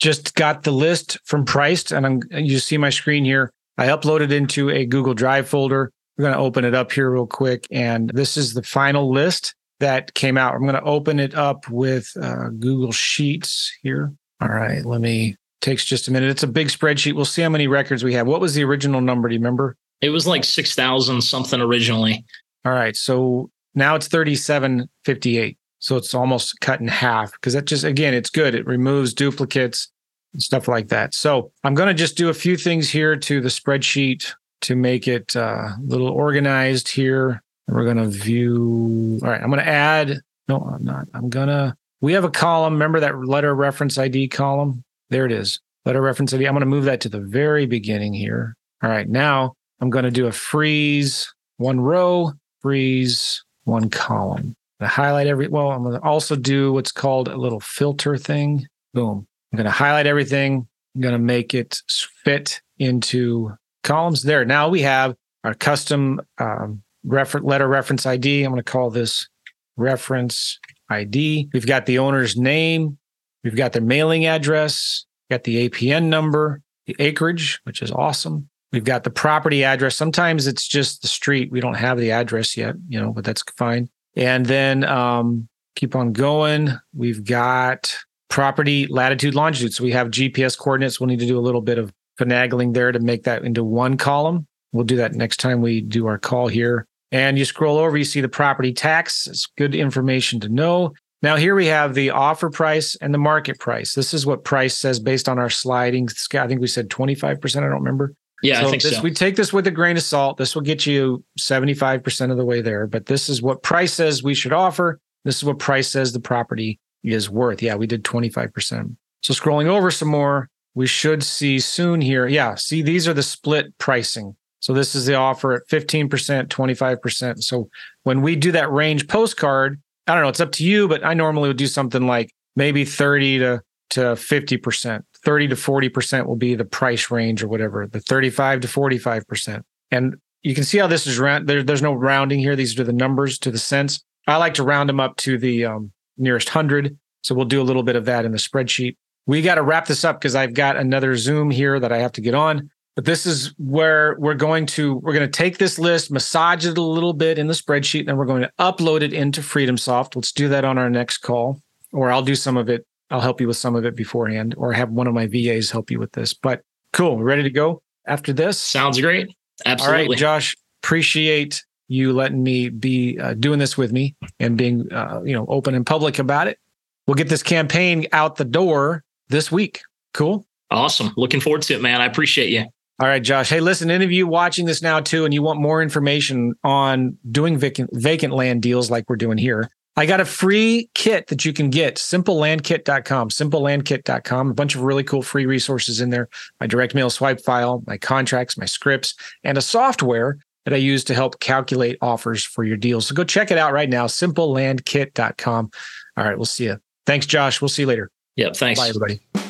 just 0.00 0.34
got 0.34 0.62
the 0.62 0.72
list 0.72 1.18
from 1.24 1.44
Priced, 1.44 1.92
and 1.92 2.06
I'm 2.06 2.20
you 2.30 2.58
see 2.58 2.76
my 2.76 2.90
screen 2.90 3.24
here. 3.24 3.50
I 3.78 3.86
uploaded 3.86 4.30
into 4.30 4.70
a 4.70 4.84
Google 4.86 5.14
Drive 5.14 5.48
folder. 5.48 5.90
We're 6.16 6.24
going 6.24 6.34
to 6.34 6.40
open 6.40 6.64
it 6.64 6.74
up 6.74 6.92
here 6.92 7.10
real 7.10 7.26
quick, 7.26 7.66
and 7.70 8.10
this 8.10 8.36
is 8.36 8.54
the 8.54 8.62
final 8.62 9.12
list 9.12 9.54
that 9.80 10.14
came 10.14 10.38
out. 10.38 10.54
I'm 10.54 10.62
going 10.62 10.74
to 10.74 10.82
open 10.82 11.18
it 11.18 11.34
up 11.34 11.68
with 11.68 12.08
uh, 12.20 12.50
Google 12.50 12.92
Sheets 12.92 13.76
here. 13.82 14.12
All 14.40 14.48
right, 14.48 14.84
let 14.84 15.00
me. 15.00 15.36
Takes 15.60 15.86
just 15.86 16.08
a 16.08 16.12
minute. 16.12 16.28
It's 16.28 16.42
a 16.42 16.46
big 16.48 16.68
spreadsheet. 16.68 17.14
We'll 17.14 17.24
see 17.24 17.40
how 17.40 17.48
many 17.48 17.68
records 17.68 18.04
we 18.04 18.12
have. 18.12 18.26
What 18.26 18.42
was 18.42 18.52
the 18.52 18.62
original 18.64 19.00
number? 19.00 19.28
Do 19.28 19.34
you 19.34 19.40
remember? 19.40 19.76
It 20.02 20.10
was 20.10 20.26
like 20.26 20.44
six 20.44 20.74
thousand 20.74 21.22
something 21.22 21.58
originally. 21.58 22.22
All 22.64 22.72
right. 22.72 22.96
So 22.96 23.50
now 23.74 23.94
it's 23.94 24.08
3758. 24.08 25.58
So 25.78 25.96
it's 25.96 26.14
almost 26.14 26.60
cut 26.60 26.80
in 26.80 26.88
half 26.88 27.32
because 27.32 27.52
that 27.52 27.66
just, 27.66 27.84
again, 27.84 28.14
it's 28.14 28.30
good. 28.30 28.54
It 28.54 28.66
removes 28.66 29.12
duplicates 29.12 29.90
and 30.32 30.42
stuff 30.42 30.66
like 30.66 30.88
that. 30.88 31.12
So 31.14 31.52
I'm 31.62 31.74
going 31.74 31.88
to 31.88 31.94
just 31.94 32.16
do 32.16 32.30
a 32.30 32.34
few 32.34 32.56
things 32.56 32.90
here 32.90 33.16
to 33.16 33.40
the 33.40 33.50
spreadsheet 33.50 34.32
to 34.62 34.76
make 34.76 35.06
it 35.06 35.36
uh, 35.36 35.68
a 35.76 35.76
little 35.82 36.08
organized 36.08 36.88
here. 36.88 37.42
We're 37.68 37.84
going 37.84 37.98
to 37.98 38.08
view. 38.08 39.20
All 39.22 39.28
right. 39.28 39.42
I'm 39.42 39.50
going 39.50 39.60
to 39.60 39.68
add. 39.68 40.20
No, 40.48 40.58
I'm 40.60 40.84
not. 40.84 41.06
I'm 41.12 41.28
going 41.28 41.48
to. 41.48 41.76
We 42.00 42.14
have 42.14 42.24
a 42.24 42.30
column. 42.30 42.74
Remember 42.74 43.00
that 43.00 43.18
letter 43.26 43.54
reference 43.54 43.98
ID 43.98 44.28
column? 44.28 44.84
There 45.10 45.26
it 45.26 45.32
is. 45.32 45.60
Letter 45.84 46.00
reference 46.00 46.32
ID. 46.32 46.46
I'm 46.46 46.54
going 46.54 46.60
to 46.60 46.66
move 46.66 46.84
that 46.84 47.00
to 47.02 47.08
the 47.10 47.20
very 47.20 47.66
beginning 47.66 48.14
here. 48.14 48.56
All 48.82 48.90
right. 48.90 49.08
Now 49.08 49.54
I'm 49.80 49.90
going 49.90 50.04
to 50.04 50.10
do 50.10 50.26
a 50.26 50.32
freeze 50.32 51.32
one 51.58 51.80
row 51.80 52.32
freeze 52.64 53.44
one 53.64 53.90
column. 53.90 54.56
I 54.80 54.86
highlight 54.86 55.26
every, 55.26 55.48
well, 55.48 55.70
I'm 55.70 55.82
going 55.82 56.00
to 56.00 56.02
also 56.02 56.34
do 56.34 56.72
what's 56.72 56.92
called 56.92 57.28
a 57.28 57.36
little 57.36 57.60
filter 57.60 58.16
thing. 58.16 58.66
Boom. 58.94 59.26
I'm 59.52 59.56
going 59.58 59.66
to 59.66 59.70
highlight 59.70 60.06
everything. 60.06 60.66
I'm 60.94 61.00
going 61.02 61.12
to 61.12 61.18
make 61.18 61.52
it 61.52 61.82
fit 62.24 62.62
into 62.78 63.52
columns 63.82 64.22
there. 64.22 64.46
Now 64.46 64.70
we 64.70 64.80
have 64.80 65.14
our 65.44 65.52
custom 65.52 66.22
um, 66.38 66.82
refer- 67.04 67.40
letter 67.40 67.68
reference 67.68 68.06
ID. 68.06 68.44
I'm 68.44 68.52
going 68.52 68.64
to 68.64 68.72
call 68.72 68.88
this 68.88 69.28
reference 69.76 70.58
ID. 70.88 71.50
We've 71.52 71.66
got 71.66 71.84
the 71.84 71.98
owner's 71.98 72.34
name. 72.34 72.96
We've 73.42 73.56
got 73.56 73.74
their 73.74 73.82
mailing 73.82 74.24
address, 74.24 75.04
got 75.30 75.44
the 75.44 75.68
APN 75.68 76.04
number, 76.04 76.62
the 76.86 76.96
acreage, 76.98 77.60
which 77.64 77.82
is 77.82 77.92
awesome. 77.92 78.48
We've 78.74 78.82
got 78.82 79.04
the 79.04 79.10
property 79.10 79.62
address. 79.62 79.96
Sometimes 79.96 80.48
it's 80.48 80.66
just 80.66 81.00
the 81.02 81.06
street. 81.06 81.52
We 81.52 81.60
don't 81.60 81.74
have 81.74 81.96
the 81.96 82.10
address 82.10 82.56
yet, 82.56 82.74
you 82.88 83.00
know, 83.00 83.12
but 83.12 83.24
that's 83.24 83.44
fine. 83.56 83.88
And 84.16 84.46
then 84.46 84.82
um, 84.82 85.48
keep 85.76 85.94
on 85.94 86.12
going. 86.12 86.70
We've 86.92 87.24
got 87.24 87.96
property 88.28 88.88
latitude, 88.88 89.36
longitude. 89.36 89.74
So 89.74 89.84
we 89.84 89.92
have 89.92 90.08
GPS 90.08 90.58
coordinates. 90.58 90.98
We'll 90.98 91.06
need 91.06 91.20
to 91.20 91.26
do 91.26 91.38
a 91.38 91.40
little 91.40 91.60
bit 91.60 91.78
of 91.78 91.92
finagling 92.18 92.74
there 92.74 92.90
to 92.90 92.98
make 92.98 93.22
that 93.22 93.44
into 93.44 93.62
one 93.62 93.96
column. 93.96 94.48
We'll 94.72 94.82
do 94.82 94.96
that 94.96 95.14
next 95.14 95.36
time 95.36 95.60
we 95.60 95.80
do 95.80 96.08
our 96.08 96.18
call 96.18 96.48
here. 96.48 96.84
And 97.12 97.38
you 97.38 97.44
scroll 97.44 97.78
over, 97.78 97.96
you 97.96 98.04
see 98.04 98.22
the 98.22 98.28
property 98.28 98.72
tax. 98.72 99.28
It's 99.28 99.46
good 99.56 99.76
information 99.76 100.40
to 100.40 100.48
know. 100.48 100.94
Now, 101.22 101.36
here 101.36 101.54
we 101.54 101.66
have 101.66 101.94
the 101.94 102.10
offer 102.10 102.50
price 102.50 102.96
and 102.96 103.14
the 103.14 103.18
market 103.18 103.60
price. 103.60 103.94
This 103.94 104.12
is 104.12 104.26
what 104.26 104.42
price 104.42 104.76
says 104.76 104.98
based 104.98 105.28
on 105.28 105.38
our 105.38 105.48
sliding. 105.48 106.08
I 106.34 106.48
think 106.48 106.60
we 106.60 106.66
said 106.66 106.88
25%. 106.88 107.56
I 107.56 107.60
don't 107.60 107.70
remember. 107.70 108.16
Yeah, 108.44 108.60
so 108.60 108.66
I 108.66 108.70
think 108.70 108.82
this, 108.82 108.96
so. 108.96 109.02
We 109.02 109.10
take 109.10 109.36
this 109.36 109.52
with 109.52 109.66
a 109.66 109.70
grain 109.70 109.96
of 109.96 110.02
salt. 110.02 110.36
This 110.36 110.54
will 110.54 110.62
get 110.62 110.84
you 110.84 111.24
75% 111.40 112.30
of 112.30 112.36
the 112.36 112.44
way 112.44 112.60
there, 112.60 112.86
but 112.86 113.06
this 113.06 113.30
is 113.30 113.40
what 113.40 113.62
price 113.62 113.94
says 113.94 114.22
we 114.22 114.34
should 114.34 114.52
offer. 114.52 115.00
This 115.24 115.38
is 115.38 115.44
what 115.44 115.58
price 115.58 115.88
says 115.88 116.12
the 116.12 116.20
property 116.20 116.78
is 117.02 117.30
worth. 117.30 117.62
Yeah, 117.62 117.74
we 117.76 117.86
did 117.86 118.04
25%. 118.04 118.96
So 119.22 119.32
scrolling 119.32 119.66
over 119.66 119.90
some 119.90 120.08
more, 120.08 120.50
we 120.74 120.86
should 120.86 121.22
see 121.22 121.58
soon 121.58 122.02
here. 122.02 122.26
Yeah, 122.26 122.54
see, 122.56 122.82
these 122.82 123.08
are 123.08 123.14
the 123.14 123.22
split 123.22 123.76
pricing. 123.78 124.36
So 124.60 124.74
this 124.74 124.94
is 124.94 125.06
the 125.06 125.14
offer 125.14 125.54
at 125.54 125.68
15%, 125.68 126.08
25%. 126.08 127.42
So 127.42 127.68
when 128.02 128.20
we 128.20 128.36
do 128.36 128.52
that 128.52 128.70
range 128.70 129.08
postcard, 129.08 129.80
I 130.06 130.14
don't 130.14 130.22
know, 130.22 130.28
it's 130.28 130.40
up 130.40 130.52
to 130.52 130.64
you, 130.64 130.86
but 130.86 131.04
I 131.04 131.14
normally 131.14 131.48
would 131.48 131.56
do 131.56 131.66
something 131.66 132.06
like 132.06 132.30
maybe 132.56 132.84
30 132.84 133.38
to, 133.38 133.62
to 133.90 134.00
50%. 134.00 135.02
30 135.24 135.48
to 135.48 135.54
40% 135.54 136.26
will 136.26 136.36
be 136.36 136.54
the 136.54 136.64
price 136.64 137.10
range 137.10 137.42
or 137.42 137.48
whatever, 137.48 137.86
the 137.86 138.00
35 138.00 138.60
to 138.60 138.68
45%. 138.68 139.62
And 139.90 140.16
you 140.42 140.54
can 140.54 140.64
see 140.64 140.78
how 140.78 140.86
this 140.86 141.06
is 141.06 141.18
round. 141.18 141.48
There, 141.48 141.62
there's 141.62 141.82
no 141.82 141.94
rounding 141.94 142.38
here. 142.38 142.54
These 142.54 142.78
are 142.78 142.84
the 142.84 142.92
numbers 142.92 143.38
to 143.40 143.50
the 143.50 143.58
cents. 143.58 144.04
I 144.26 144.36
like 144.36 144.54
to 144.54 144.62
round 144.62 144.88
them 144.88 145.00
up 145.00 145.16
to 145.18 145.38
the 145.38 145.64
um, 145.64 145.92
nearest 146.16 146.50
hundred. 146.50 146.96
So 147.22 147.34
we'll 147.34 147.46
do 147.46 147.60
a 147.60 147.64
little 147.64 147.82
bit 147.82 147.96
of 147.96 148.04
that 148.04 148.24
in 148.24 148.32
the 148.32 148.38
spreadsheet. 148.38 148.96
We 149.26 149.40
got 149.40 149.54
to 149.54 149.62
wrap 149.62 149.86
this 149.86 150.04
up 150.04 150.20
because 150.20 150.34
I've 150.34 150.52
got 150.52 150.76
another 150.76 151.16
Zoom 151.16 151.50
here 151.50 151.80
that 151.80 151.92
I 151.92 151.98
have 151.98 152.12
to 152.12 152.20
get 152.20 152.34
on. 152.34 152.70
But 152.94 153.06
this 153.06 153.26
is 153.26 153.54
where 153.58 154.14
we're 154.18 154.34
going 154.34 154.66
to 154.66 154.96
we're 154.96 155.14
going 155.14 155.28
to 155.28 155.36
take 155.36 155.58
this 155.58 155.78
list, 155.78 156.12
massage 156.12 156.64
it 156.64 156.78
a 156.78 156.82
little 156.82 157.12
bit 157.12 157.38
in 157.38 157.48
the 157.48 157.54
spreadsheet, 157.54 158.00
and 158.00 158.08
then 158.08 158.16
we're 158.16 158.26
going 158.26 158.42
to 158.42 158.52
upload 158.60 159.02
it 159.02 159.12
into 159.12 159.40
FreedomSoft. 159.40 160.14
Let's 160.14 160.30
do 160.30 160.48
that 160.48 160.64
on 160.64 160.78
our 160.78 160.88
next 160.88 161.18
call, 161.18 161.60
or 161.92 162.12
I'll 162.12 162.22
do 162.22 162.36
some 162.36 162.56
of 162.56 162.68
it. 162.68 162.86
I'll 163.10 163.20
help 163.20 163.40
you 163.40 163.46
with 163.46 163.56
some 163.56 163.76
of 163.76 163.84
it 163.84 163.94
beforehand, 163.94 164.54
or 164.56 164.72
have 164.72 164.90
one 164.90 165.06
of 165.06 165.14
my 165.14 165.26
VAs 165.26 165.70
help 165.70 165.90
you 165.90 165.98
with 165.98 166.12
this. 166.12 166.34
But 166.34 166.62
cool, 166.92 167.22
ready 167.22 167.42
to 167.42 167.50
go 167.50 167.82
after 168.06 168.32
this? 168.32 168.58
Sounds 168.58 169.00
great. 169.00 169.34
Absolutely. 169.66 170.04
All 170.04 170.10
right, 170.10 170.18
Josh. 170.18 170.56
Appreciate 170.82 171.64
you 171.88 172.12
letting 172.12 172.42
me 172.42 172.68
be 172.68 173.18
uh, 173.18 173.34
doing 173.34 173.58
this 173.58 173.76
with 173.76 173.92
me 173.92 174.14
and 174.40 174.56
being 174.56 174.92
uh, 174.92 175.22
you 175.24 175.34
know 175.34 175.46
open 175.48 175.74
and 175.74 175.86
public 175.86 176.18
about 176.18 176.48
it. 176.48 176.58
We'll 177.06 177.14
get 177.14 177.28
this 177.28 177.42
campaign 177.42 178.06
out 178.12 178.36
the 178.36 178.44
door 178.44 179.04
this 179.28 179.52
week. 179.52 179.82
Cool. 180.12 180.46
Awesome. 180.70 181.12
Looking 181.16 181.40
forward 181.40 181.62
to 181.62 181.74
it, 181.74 181.82
man. 181.82 182.00
I 182.00 182.06
appreciate 182.06 182.50
you. 182.50 182.64
All 183.00 183.08
right, 183.08 183.22
Josh. 183.22 183.48
Hey, 183.48 183.60
listen, 183.60 183.90
any 183.90 184.04
of 184.04 184.12
you 184.12 184.26
watching 184.26 184.66
this 184.66 184.80
now 184.80 185.00
too, 185.00 185.24
and 185.24 185.34
you 185.34 185.42
want 185.42 185.60
more 185.60 185.82
information 185.82 186.54
on 186.62 187.18
doing 187.30 187.58
vacant, 187.58 187.90
vacant 187.92 188.32
land 188.32 188.62
deals 188.62 188.90
like 188.90 189.04
we're 189.08 189.16
doing 189.16 189.36
here, 189.36 189.68
I 189.96 190.06
got 190.06 190.20
a 190.20 190.24
free 190.24 190.88
kit 190.94 191.28
that 191.28 191.44
you 191.44 191.52
can 191.52 191.70
get, 191.70 191.96
simplelandkit.com, 191.96 193.28
simplelandkit.com. 193.28 194.50
A 194.50 194.54
bunch 194.54 194.74
of 194.74 194.82
really 194.82 195.04
cool 195.04 195.22
free 195.22 195.46
resources 195.46 196.00
in 196.00 196.10
there. 196.10 196.28
My 196.60 196.66
direct 196.66 196.94
mail 196.94 197.10
swipe 197.10 197.40
file, 197.40 197.82
my 197.86 197.96
contracts, 197.96 198.58
my 198.58 198.66
scripts, 198.66 199.14
and 199.44 199.56
a 199.56 199.62
software 199.62 200.38
that 200.64 200.74
I 200.74 200.78
use 200.78 201.04
to 201.04 201.14
help 201.14 201.40
calculate 201.40 201.98
offers 202.00 202.44
for 202.44 202.64
your 202.64 202.76
deals. 202.76 203.06
So 203.06 203.14
go 203.14 203.22
check 203.22 203.50
it 203.50 203.58
out 203.58 203.72
right 203.72 203.88
now, 203.88 204.06
simplelandkit.com. 204.06 205.70
All 206.16 206.24
right, 206.24 206.36
we'll 206.36 206.44
see 206.46 206.64
you. 206.64 206.78
Thanks, 207.06 207.26
Josh. 207.26 207.60
We'll 207.60 207.68
see 207.68 207.82
you 207.82 207.88
later. 207.88 208.10
Yep. 208.36 208.56
Thanks. 208.56 208.80
Bye, 208.80 208.88
everybody. 208.88 209.43